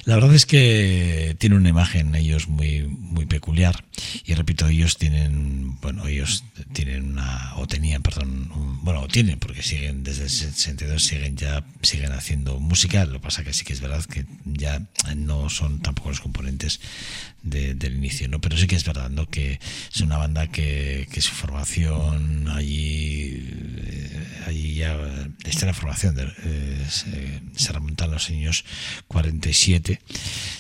La 0.05 0.14
verdad 0.14 0.35
es 0.35 0.47
que 0.47 1.35
tiene 1.39 1.57
una 1.57 1.70
imagen 1.70 2.14
ellos 2.14 2.47
muy, 2.47 2.83
muy 2.87 3.26
peculiar 3.26 3.85
y 4.24 4.35
repito, 4.35 4.68
ellos 4.68 4.97
tienen, 4.97 5.79
bueno, 5.81 6.07
ellos 6.07 6.45
tienen 6.72 7.12
una, 7.12 7.55
o 7.57 7.66
tenían, 7.66 8.03
perdón, 8.03 8.18
un, 8.19 8.79
bueno, 8.83 9.07
tienen, 9.09 9.39
porque 9.39 9.62
siguen 9.62 10.03
desde 10.05 10.25
el 10.25 10.31
62, 10.31 11.03
siguen 11.03 11.37
ya, 11.37 11.64
siguen 11.83 12.12
haciendo 12.12 12.59
música, 12.61 13.05
lo 13.05 13.14
que 13.14 13.19
pasa 13.21 13.45
que 13.45 13.53
sí 13.53 13.64
que 13.64 13.73
es 13.73 13.81
verdad 13.81 14.05
que 14.05 14.27
ya 14.45 14.83
no 15.16 15.49
son 15.51 15.81
tampoco 15.81 16.11
los 16.11 16.21
componentes 16.21 16.81
del 17.43 17.95
inicio, 17.97 18.29
¿no? 18.29 18.41
Pero 18.41 18.57
sí 18.57 18.66
que 18.66 18.77
es 18.77 18.85
verdad, 18.85 19.11
¿no? 19.11 19.29
Que 19.29 19.61
es 19.93 20.01
una 20.01 20.16
banda 20.16 20.49
que, 20.49 21.07
su 21.19 21.33
formación 21.33 22.49
allí, 22.49 23.49
eh, 23.79 24.43
allí 24.47 24.75
ya 24.75 24.97
está 25.45 25.66
la 25.66 25.75
formación, 25.75 26.16
eh, 26.19 26.87
se, 26.89 27.41
se, 27.57 27.73
remontan 27.73 28.11
los 28.11 28.29
años 28.31 28.64
47, 29.09 30.01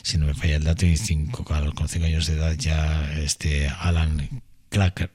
si 0.02 0.18
no 0.18 0.26
me 0.26 0.34
falla 0.34 0.56
el 0.56 0.64
dato, 0.64 0.86
y 0.86 0.96
cinco, 0.96 1.44
con 1.44 1.88
cinco 1.88 2.06
años 2.06 2.26
de 2.26 2.34
edad 2.34 2.54
ya 2.54 3.12
este 3.14 3.68
Alan 3.68 4.42
Clacker 4.68 5.10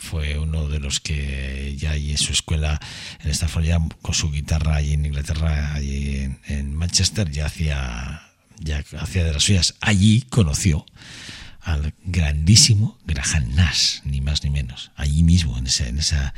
fue 0.00 0.38
uno 0.38 0.66
de 0.68 0.80
los 0.80 0.98
que 0.98 1.76
ya 1.76 1.92
allí 1.92 2.12
en 2.12 2.18
su 2.18 2.32
escuela 2.32 2.80
en 3.22 3.30
Stanford 3.30 3.64
ya 3.64 3.78
con 4.02 4.14
su 4.14 4.30
guitarra 4.30 4.76
allí 4.76 4.94
en 4.94 5.06
Inglaterra 5.06 5.74
allí 5.74 6.16
en, 6.16 6.40
en 6.46 6.74
Manchester 6.74 7.30
ya 7.30 7.46
hacía 7.46 8.22
ya 8.58 8.82
hacía 8.98 9.24
de 9.24 9.32
las 9.32 9.42
suyas 9.42 9.74
allí 9.80 10.22
conoció 10.22 10.86
al 11.60 11.92
grandísimo 12.04 12.98
Graham 13.04 13.54
Nash, 13.54 14.00
ni 14.04 14.20
más 14.20 14.42
ni 14.42 14.50
menos, 14.50 14.90
allí 14.96 15.22
mismo, 15.22 15.58
en 15.58 15.66
esa, 15.66 15.86
en 15.86 15.98
esa, 15.98 16.34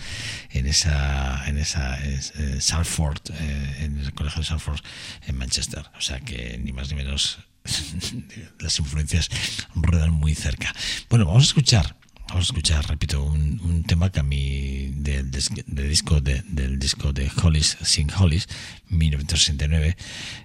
en 0.50 0.66
esa, 0.66 1.48
en 1.48 1.58
esa 1.58 2.04
eh, 2.04 2.60
Salford, 2.60 3.20
eh, 3.32 3.76
en 3.80 4.00
el 4.00 4.12
colegio 4.14 4.42
de 4.42 4.48
Salford 4.48 4.80
en 5.26 5.38
Manchester. 5.38 5.84
O 5.96 6.00
sea 6.00 6.20
que 6.20 6.58
ni 6.62 6.72
más 6.72 6.90
ni 6.90 6.96
menos 6.96 7.38
las 8.58 8.78
influencias 8.78 9.30
ruedan 9.74 10.10
muy 10.10 10.34
cerca. 10.34 10.74
Bueno, 11.08 11.26
vamos 11.26 11.44
a 11.44 11.46
escuchar 11.46 11.96
vamos 12.33 12.49
a 12.49 12.53
escuchar, 12.53 12.89
repito, 12.89 13.22
un, 13.22 13.85
tema 13.87 14.11
que 14.11 14.20
a 14.20 14.22
mí 14.22 14.91
del, 14.95 15.30
disco 15.30 16.20
de, 16.22 16.43
del 16.47 16.78
disco 16.78 17.12
de 17.12 17.30
Hollis, 17.43 17.76
Sing 17.83 18.11
Hollis, 18.11 18.49
1969, 18.89 19.97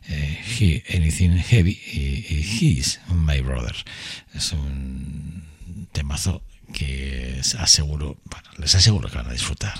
eh, 0.09 0.43
He, 0.59 0.83
Anything 0.97 1.37
Heavy 1.37 1.71
y, 1.71 2.41
He's 2.59 2.99
My 3.09 3.39
Brother. 3.39 3.75
Es 4.33 4.51
un 4.51 5.45
temazo 5.93 6.43
que 6.73 7.39
aseguro, 7.57 8.17
bueno, 8.25 8.49
les 8.57 8.75
aseguro 8.75 9.09
que 9.09 9.17
van 9.17 9.27
a 9.27 9.31
disfrutar. 9.31 9.79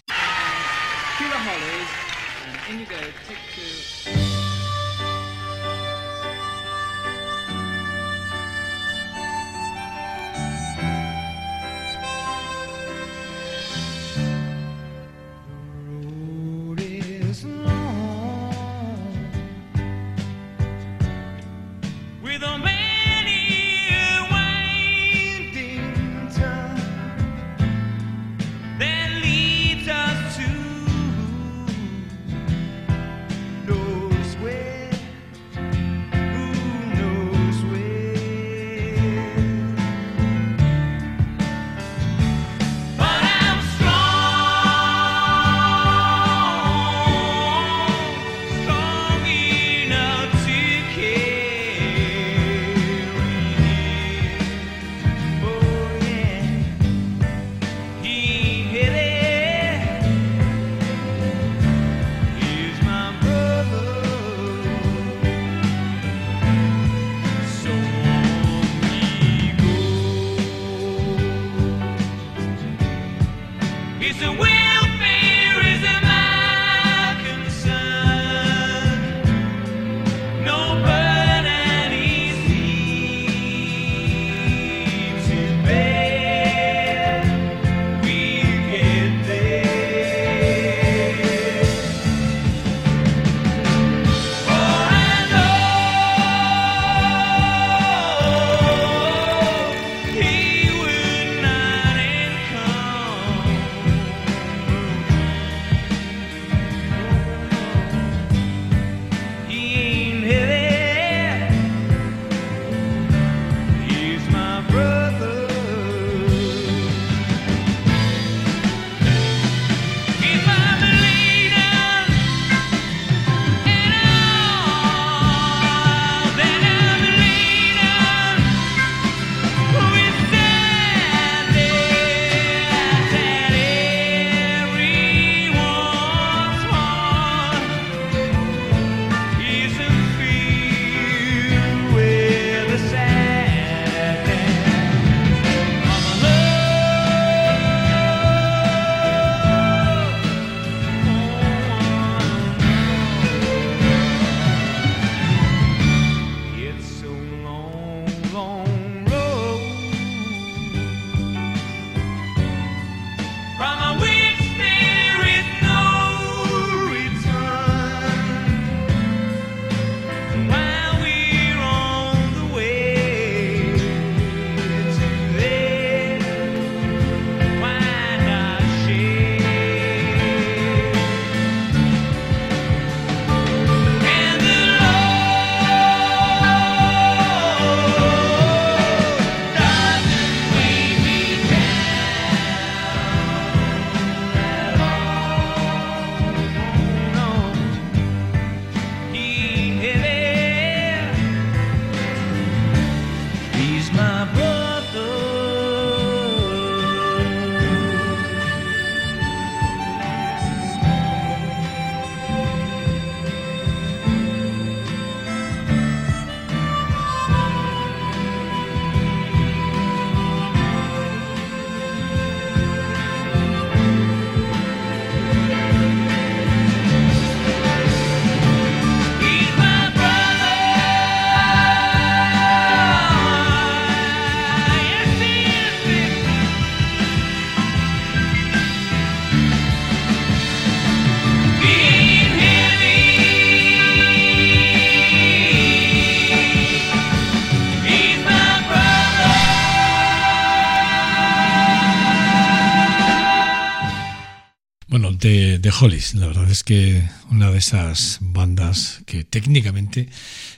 Hollis. 255.79 256.15
La 256.15 256.27
verdad 256.27 256.49
es 256.49 256.63
que 256.63 257.07
una 257.29 257.51
de 257.51 257.59
esas 257.59 258.17
bandas 258.21 259.01
que 259.05 259.23
técnicamente 259.23 260.09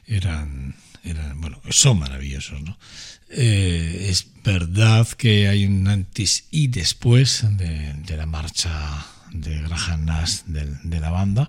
eran, 0.06 0.76
bueno, 1.36 1.60
son 1.70 2.00
maravillosos, 2.00 2.62
¿no? 2.62 2.78
Eh, 3.30 4.08
es 4.10 4.28
verdad 4.44 5.08
que 5.08 5.48
hay 5.48 5.66
un 5.66 5.88
antes 5.88 6.46
y 6.52 6.68
después 6.68 7.44
de, 7.58 8.16
la 8.16 8.26
marcha 8.26 9.06
de 9.32 9.62
Graham 9.62 10.06
Nash 10.06 10.42
de, 10.46 10.66
de, 10.84 11.00
la 11.00 11.12
banda 11.12 11.48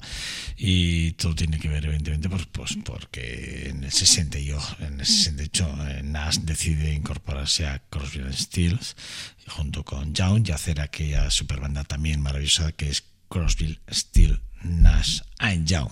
y 0.58 1.12
todo 1.12 1.34
tiene 1.34 1.58
que 1.58 1.68
ver 1.68 1.86
evidentemente 1.86 2.28
pues, 2.28 2.44
pues 2.52 2.76
porque 2.84 3.70
en 3.70 3.84
el 3.84 3.90
68 3.90 4.76
en 4.80 5.00
el 5.00 5.06
68 5.06 5.76
Nash 6.04 6.40
decide 6.40 6.92
incorporarse 6.92 7.66
a 7.66 7.78
Crosby 7.88 8.20
Stills 8.34 8.94
junto 9.46 9.82
con 9.82 10.12
Young 10.12 10.46
y 10.46 10.52
hacer 10.52 10.82
aquella 10.82 11.30
super 11.30 11.60
banda 11.60 11.84
también 11.84 12.20
maravillosa 12.20 12.72
que 12.72 12.90
es 12.90 13.04
Crosby 13.30 13.78
Stills 13.90 14.40
Nash 14.62 15.20
and 15.38 15.66
Young. 15.66 15.88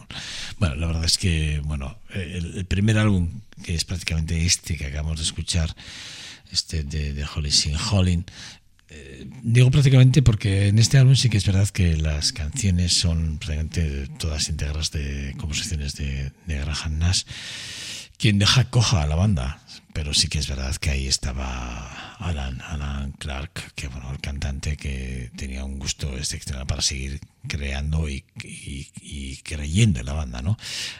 Bueno, 0.59 0.75
la 0.75 0.87
verdad 0.89 1.05
es 1.05 1.17
que 1.17 1.61
bueno, 1.65 1.99
el, 2.13 2.67
primer 2.67 2.99
álbum 2.99 3.41
que 3.63 3.75
es 3.75 3.85
prácticamente 3.85 4.45
este 4.45 4.77
que 4.77 4.87
acabamos 4.87 5.19
de 5.19 5.25
escuchar, 5.25 5.75
este 6.53 6.83
de, 6.83 7.15
de 7.15 7.25
Holly 7.25 7.51
Sin 7.51 7.77
Holling, 7.77 8.25
eh, 8.91 9.27
digo 9.43 9.71
prácticamente 9.71 10.23
porque 10.23 10.69
en 10.69 10.79
este 10.79 10.99
álbum 10.99 11.15
sí 11.15 11.29
que 11.29 11.37
es 11.37 11.47
verdad 11.47 11.69
que 11.69 11.97
las 11.97 12.33
canciones 12.33 12.95
son 12.95 13.39
prácticamente 13.39 14.09
todas 14.19 14.49
íntegras 14.49 14.91
de 14.93 15.35
composiciones 15.39 15.95
de, 15.97 16.33
de 16.47 16.59
Graham 16.59 16.99
Nash, 16.99 17.25
quien 18.17 18.39
deja 18.39 18.65
coja 18.71 19.03
a 19.03 19.07
la 19.07 19.17
banda, 19.17 19.63
pero 19.93 20.15
sí 20.15 20.29
que 20.29 20.39
es 20.39 20.49
verdad 20.49 20.75
que 20.77 20.91
ahí 20.91 21.07
estaba 21.07 22.08
Alan, 22.19 22.61
Alan 22.63 23.13
Clark, 23.13 23.75
que 23.75 23.89
bueno, 23.89 24.11
el 24.13 24.21
cantante 24.21 24.77
que 24.77 25.31
tenía 25.37 25.65
un 25.65 25.79
gusto 25.79 26.17
excepcional 26.17 26.67
para 26.67 26.83
seguir 26.83 27.21
creando 27.47 28.09
y, 28.09 28.25
y, 28.43 28.89
y 29.01 29.37
creyendo 29.39 30.01
en 30.01 30.07
la 30.07 30.13
banda, 30.13 30.43
¿no? 30.43 30.57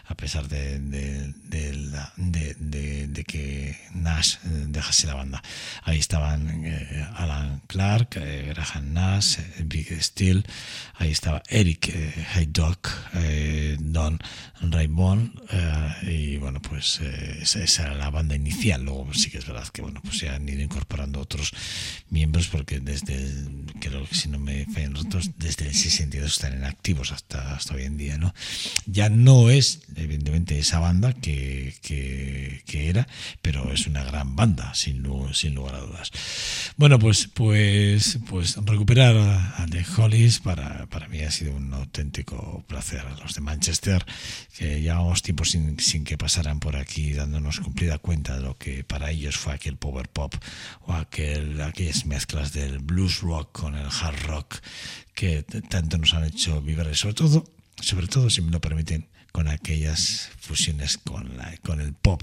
A 0.07 0.15
pesar 0.15 0.49
de, 0.49 0.79
de, 0.79 1.35
de, 2.17 3.07
de 3.09 3.25
que 3.25 3.77
Nash 3.95 4.37
dejase 4.43 5.07
la 5.07 5.15
banda. 5.15 5.43
Ahí 5.83 5.99
estaban 5.99 6.65
eh, 6.65 7.07
Alan 7.17 7.63
Clark, 7.67 8.17
eh, 8.17 8.53
Graham 8.55 8.93
Nash, 8.93 9.39
eh, 9.39 9.63
Big 9.65 10.03
Steel, 10.03 10.45
ahí 10.95 11.11
estaba 11.11 11.43
Eric 11.49 11.89
eh, 11.89 12.27
Haydock, 12.35 12.89
Don 13.79 14.19
Raymond, 14.61 15.33
y 16.03 16.37
bueno, 16.37 16.61
pues 16.61 17.01
esa, 17.01 17.63
esa, 17.63 17.83
era 17.85 17.95
la 17.95 18.11
banda 18.11 18.35
inicial. 18.35 18.83
Luego 18.85 19.13
sí 19.15 19.31
que 19.31 19.39
es 19.39 19.47
verdad 19.47 19.67
que 19.69 19.83
bueno, 19.83 20.01
pues 20.03 20.19
se 20.19 20.29
han 20.29 20.49
ido 20.49 20.63
incorporando 20.63 21.08
otros 21.17 21.53
miembros 22.11 22.49
porque 22.49 22.81
desde, 22.81 23.15
el, 23.15 23.67
creo 23.81 24.07
que 24.07 24.15
si 24.15 24.29
no 24.29 24.39
me 24.39 24.65
fallan 24.67 24.95
los 24.95 25.07
otros, 25.07 25.31
desde 25.39 25.67
el 25.67 25.75
62 25.75 26.33
están 26.33 26.55
en 26.55 26.65
activos 26.65 27.13
hasta, 27.13 27.55
hasta 27.55 27.75
hoy 27.75 27.85
en 27.85 27.97
día, 27.97 28.19
¿no? 28.19 28.35
Ya 28.87 29.09
no 29.09 29.51
es, 29.51 29.81
evidentemente, 29.97 30.59
esa 30.59 30.79
banda 30.79 31.13
que, 31.13 31.75
que, 31.83 32.89
era, 32.89 33.09
pero 33.43 33.73
es 33.73 33.87
una 33.87 34.05
gran 34.05 34.35
banda, 34.37 34.73
sin, 34.75 35.05
sin 35.33 35.55
lugar 35.55 35.75
a 35.75 35.81
dudas. 35.81 36.11
Bueno, 36.77 36.99
pues, 36.99 37.29
pues, 37.35 38.19
pues 38.29 38.57
recuperar 38.65 39.17
a, 39.17 39.67
The 39.69 39.85
Hollies 39.97 40.39
para, 40.39 40.87
para 40.87 41.09
mí 41.09 41.21
ha 41.21 41.31
sido 41.31 41.55
un 41.55 41.73
auténtico 41.75 42.65
placer. 42.67 43.05
Los 43.21 43.35
de 43.35 43.41
Manchester, 43.41 44.05
que 44.57 44.81
llevamos 44.81 45.23
tiempo 45.23 45.45
sin, 45.45 45.79
sin 45.79 46.05
que 46.05 46.17
pasaran 46.17 46.61
por 46.61 46.77
aquí 46.77 47.13
dándonos 47.13 47.61
cumplida 47.61 47.99
cuenta 47.99 48.37
de 48.37 48.43
lo 48.43 48.57
que 48.57 48.85
para 48.85 49.11
ellos 49.11 49.37
fue 49.37 49.53
aquel 49.53 49.77
power 49.77 50.09
pop 50.09 50.35
o 50.83 50.93
aquel, 51.01 51.61
aquellas 51.61 52.07
mezclas 52.07 52.53
del 52.53 52.79
blues 52.79 53.21
rock 53.21 53.53
con 53.53 53.75
el 53.75 53.87
hard 53.87 54.27
rock 54.27 54.57
que 55.15 55.43
tanto 55.43 55.99
nos 55.99 56.15
han 56.15 56.25
hecho 56.25 56.63
vibrar, 56.63 56.95
sobre 56.95 57.15
todo, 57.15 57.45
sobre 57.81 58.07
todo, 58.07 58.31
si 58.31 58.41
me 58.41 58.51
lo 58.51 58.61
permiten, 58.61 59.09
con 59.33 59.49
aquellas 59.49 60.31
fusiones 60.41 60.99
con, 60.99 61.37
la, 61.37 61.57
con 61.59 61.81
el 61.81 61.93
pop 61.93 62.23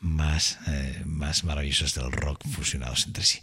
más, 0.00 0.58
eh, 0.66 1.02
más 1.06 1.44
maravillosos 1.44 1.94
del 1.94 2.10
rock 2.12 2.46
fusionados 2.48 3.06
entre 3.06 3.24
sí. 3.24 3.38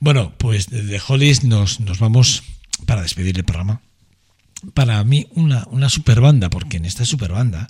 Bueno, 0.00 0.34
pues 0.38 0.68
de 0.68 1.00
Hollies 1.06 1.44
nos, 1.44 1.80
nos 1.80 1.98
vamos 1.98 2.42
para 2.86 3.02
despedir 3.02 3.36
el 3.36 3.44
programa. 3.44 3.80
Para 4.74 5.02
mí, 5.04 5.26
una, 5.30 5.66
una 5.70 5.88
super 5.88 6.20
banda, 6.20 6.48
porque 6.48 6.76
en 6.76 6.84
esta 6.84 7.04
super 7.04 7.32
banda 7.32 7.68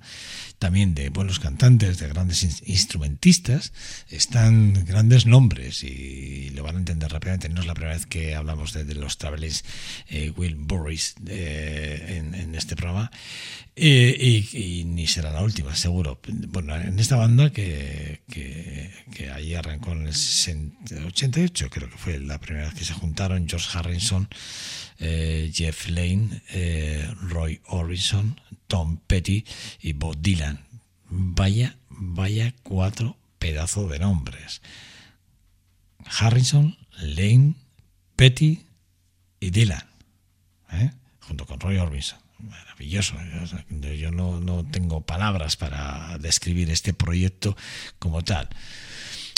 también 0.63 0.95
de 0.95 1.09
buenos 1.09 1.41
cantantes, 1.41 1.99
de 1.99 2.07
grandes 2.07 2.63
instrumentistas, 2.65 3.73
están 4.11 4.85
grandes 4.85 5.27
nombres 5.27 5.83
y 5.83 6.51
lo 6.51 6.63
van 6.63 6.77
a 6.77 6.79
entender 6.79 7.11
rápidamente. 7.11 7.49
No 7.49 7.63
es 7.63 7.67
la 7.67 7.75
primera 7.75 7.97
vez 7.97 8.07
que 8.07 8.37
hablamos 8.37 8.73
de, 8.73 8.85
los 8.95 9.19
Travelers 9.19 9.65
eh, 10.09 10.33
Will 10.37 10.55
Burris 10.55 11.17
eh, 11.27 12.23
en, 12.33 12.55
este 12.55 12.77
programa 12.77 13.11
eh, 13.75 14.45
y, 14.53 14.85
ni 14.85 15.09
será 15.09 15.33
la 15.33 15.43
última, 15.43 15.75
seguro. 15.75 16.21
Bueno, 16.29 16.77
en 16.77 16.97
esta 17.01 17.17
banda 17.17 17.51
que, 17.51 18.21
que, 18.31 19.31
ahí 19.35 19.57
arrancó 19.57 19.91
en 19.91 20.07
el 20.07 21.07
88, 21.07 21.71
creo 21.71 21.91
que 21.91 21.99
fue 21.99 22.21
la 22.21 22.39
primera 22.39 22.67
vez 22.67 22.75
que 22.79 22.85
se 22.85 22.95
juntaron, 22.95 23.49
George 23.49 23.77
Harrison, 23.77 24.29
Jeff 25.01 25.89
Lane, 25.89 26.41
Roy 27.21 27.61
Orbison, 27.67 28.37
Tom 28.69 28.99
Petty 29.07 29.45
y 29.81 29.93
Bob 29.93 30.17
Dylan. 30.21 30.52
Vaya, 31.09 31.77
vaya 31.89 32.55
cuatro 32.63 33.17
pedazos 33.39 33.91
de 33.91 33.99
nombres. 33.99 34.63
Harrison, 36.19 36.77
Lane, 36.99 37.55
Petty 38.17 38.65
y 39.41 39.51
Dylan. 39.51 39.85
¿eh? 40.73 40.91
Junto 41.21 41.47
con 41.47 41.61
Roy 41.61 41.79
Orbison. 41.79 42.19
Maravilloso. 42.39 43.15
Yo 43.71 44.11
no, 44.11 44.41
no 44.41 44.65
tengo 44.65 45.01
palabras 45.03 45.57
para 45.57 46.19
describir 46.19 46.71
este 46.71 46.93
proyecto 46.93 47.57
como 47.99 48.23
tal 48.23 48.49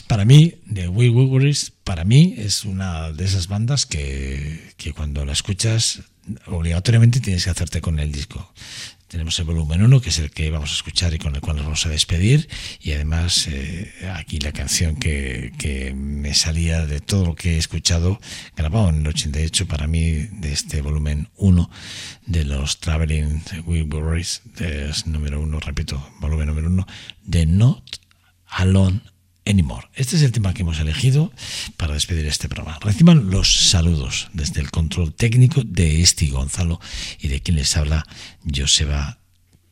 para 0.07 0.25
mí, 0.25 0.55
de 0.67 0.89
Will 0.89 1.11
Wilburys, 1.11 1.73
para 1.83 2.05
mí 2.05 2.35
es 2.37 2.65
una 2.65 3.12
de 3.12 3.25
esas 3.25 3.49
bandas 3.49 3.87
que, 3.87 4.75
que, 4.77 4.93
cuando 4.93 5.25
la 5.25 5.33
escuchas, 5.33 6.03
obligatoriamente 6.47 7.21
tienes 7.21 7.45
que 7.45 7.51
hacerte 7.51 7.81
con 7.81 7.99
el 7.99 8.12
disco. 8.12 8.53
Tenemos 9.09 9.39
el 9.39 9.45
volumen 9.45 9.83
1, 9.83 10.01
que 10.01 10.09
es 10.09 10.19
el 10.19 10.31
que 10.31 10.51
vamos 10.51 10.71
a 10.71 10.75
escuchar 10.75 11.15
y 11.15 11.19
con 11.19 11.35
el 11.35 11.41
cual 11.41 11.57
nos 11.57 11.65
vamos 11.67 11.87
a 11.87 11.91
despedir. 11.91 12.49
Y 12.81 12.93
además, 12.93 13.47
eh, 13.49 13.93
aquí 14.15 14.39
la 14.41 14.53
canción 14.53 14.97
que, 14.97 15.53
que, 15.59 15.95
me 15.95 16.35
salía 16.35 16.87
de 16.87 17.01
todo 17.01 17.27
lo 17.27 17.35
que 17.35 17.55
he 17.55 17.59
escuchado, 17.59 18.21
grabado 18.57 18.89
en 18.89 18.97
el 19.03 19.09
88, 19.09 19.67
para 19.67 19.87
mí, 19.87 20.11
de 20.11 20.53
este 20.53 20.81
volumen 20.81 21.29
1 21.37 21.71
de 22.27 22.45
los 22.45 22.81
Traveling 22.81 23.43
Wilburys, 23.67 24.43
es 24.59 25.07
número 25.07 25.41
1, 25.41 25.61
repito, 25.61 26.11
volumen 26.21 26.47
número 26.49 26.69
1, 26.69 26.87
de 27.25 27.47
Not 27.47 28.01
Alone 28.47 29.01
Anymore. 29.47 29.88
Este 29.95 30.16
es 30.16 30.22
el 30.22 30.32
tema 30.32 30.55
que 30.55 30.62
hemos 30.62 30.80
elegido 30.80 31.32
para 31.76 31.95
despedir 31.95 32.26
este 32.26 32.49
programa. 32.49 32.78
Reciban 32.80 33.30
los 33.30 33.70
saludos 33.70 34.28
desde 34.32 34.61
el 34.61 34.70
control 34.70 35.14
técnico 35.14 35.62
de 35.64 36.03
Esti 36.03 36.30
Gonzalo 36.30 36.80
y 37.20 37.28
de 37.28 37.40
quien 37.40 37.57
les 37.57 37.76
habla 37.76 38.07
Joseba 38.55 39.18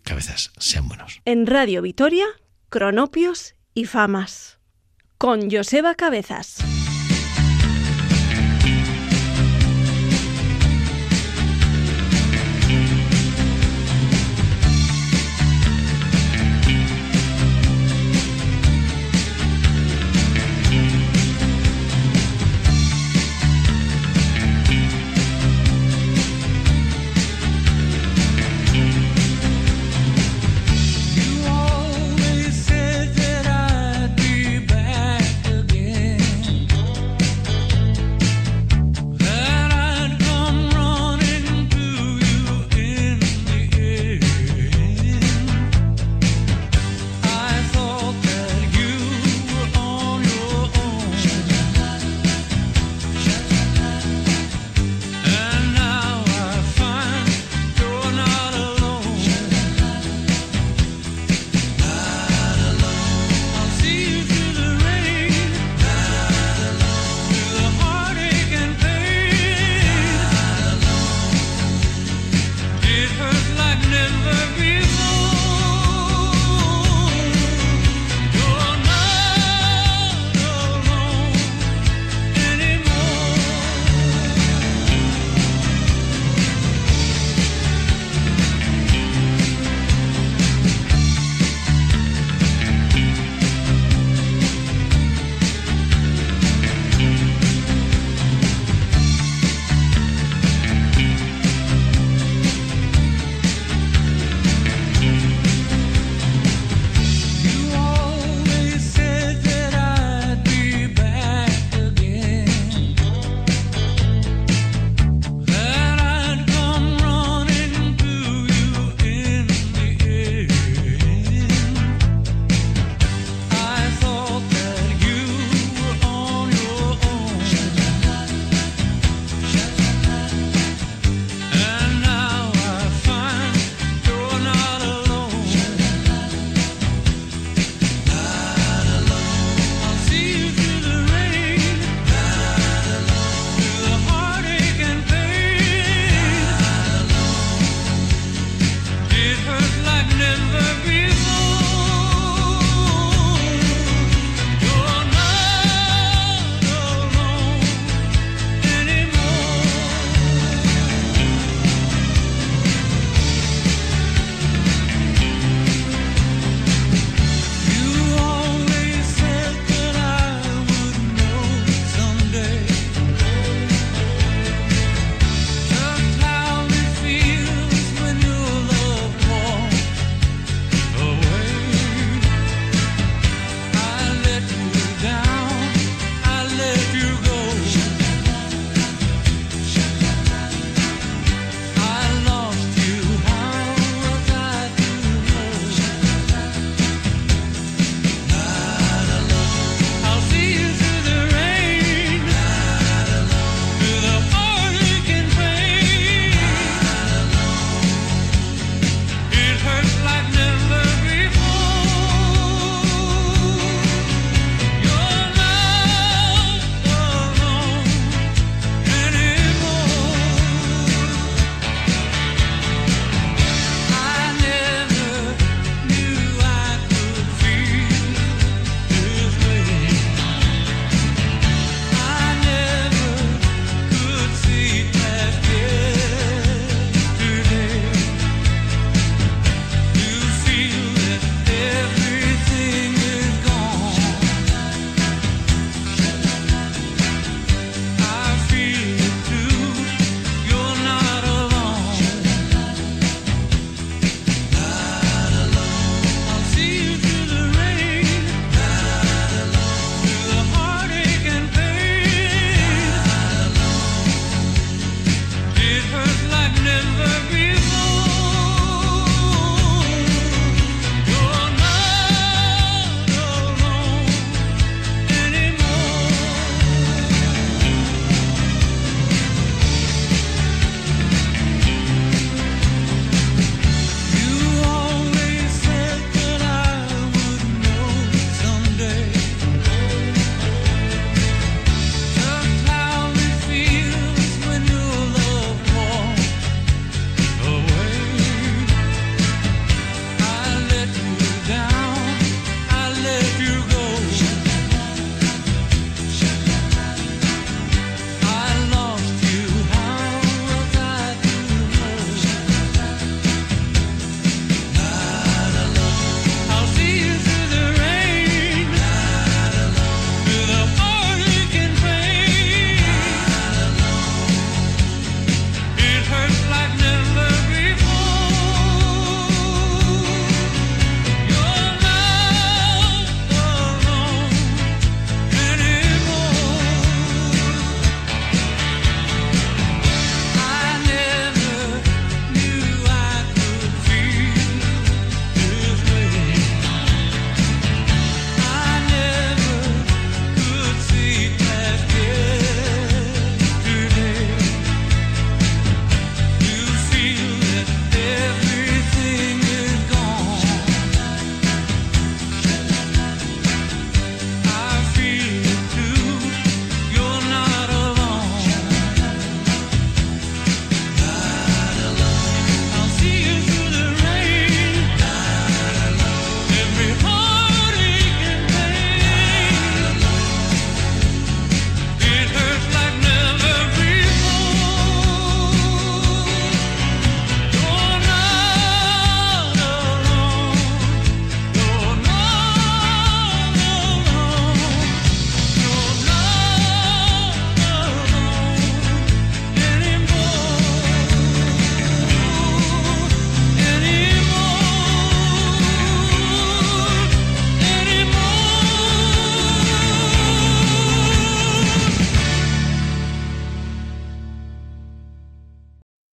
Cabezas. 0.02 0.50
Sean 0.58 0.88
buenos. 0.88 1.20
En 1.24 1.46
Radio 1.46 1.82
Vitoria, 1.82 2.26
Cronopios 2.68 3.54
y 3.74 3.86
Famas. 3.86 4.58
Con 5.18 5.50
Joseba 5.50 5.94
Cabezas. 5.94 6.58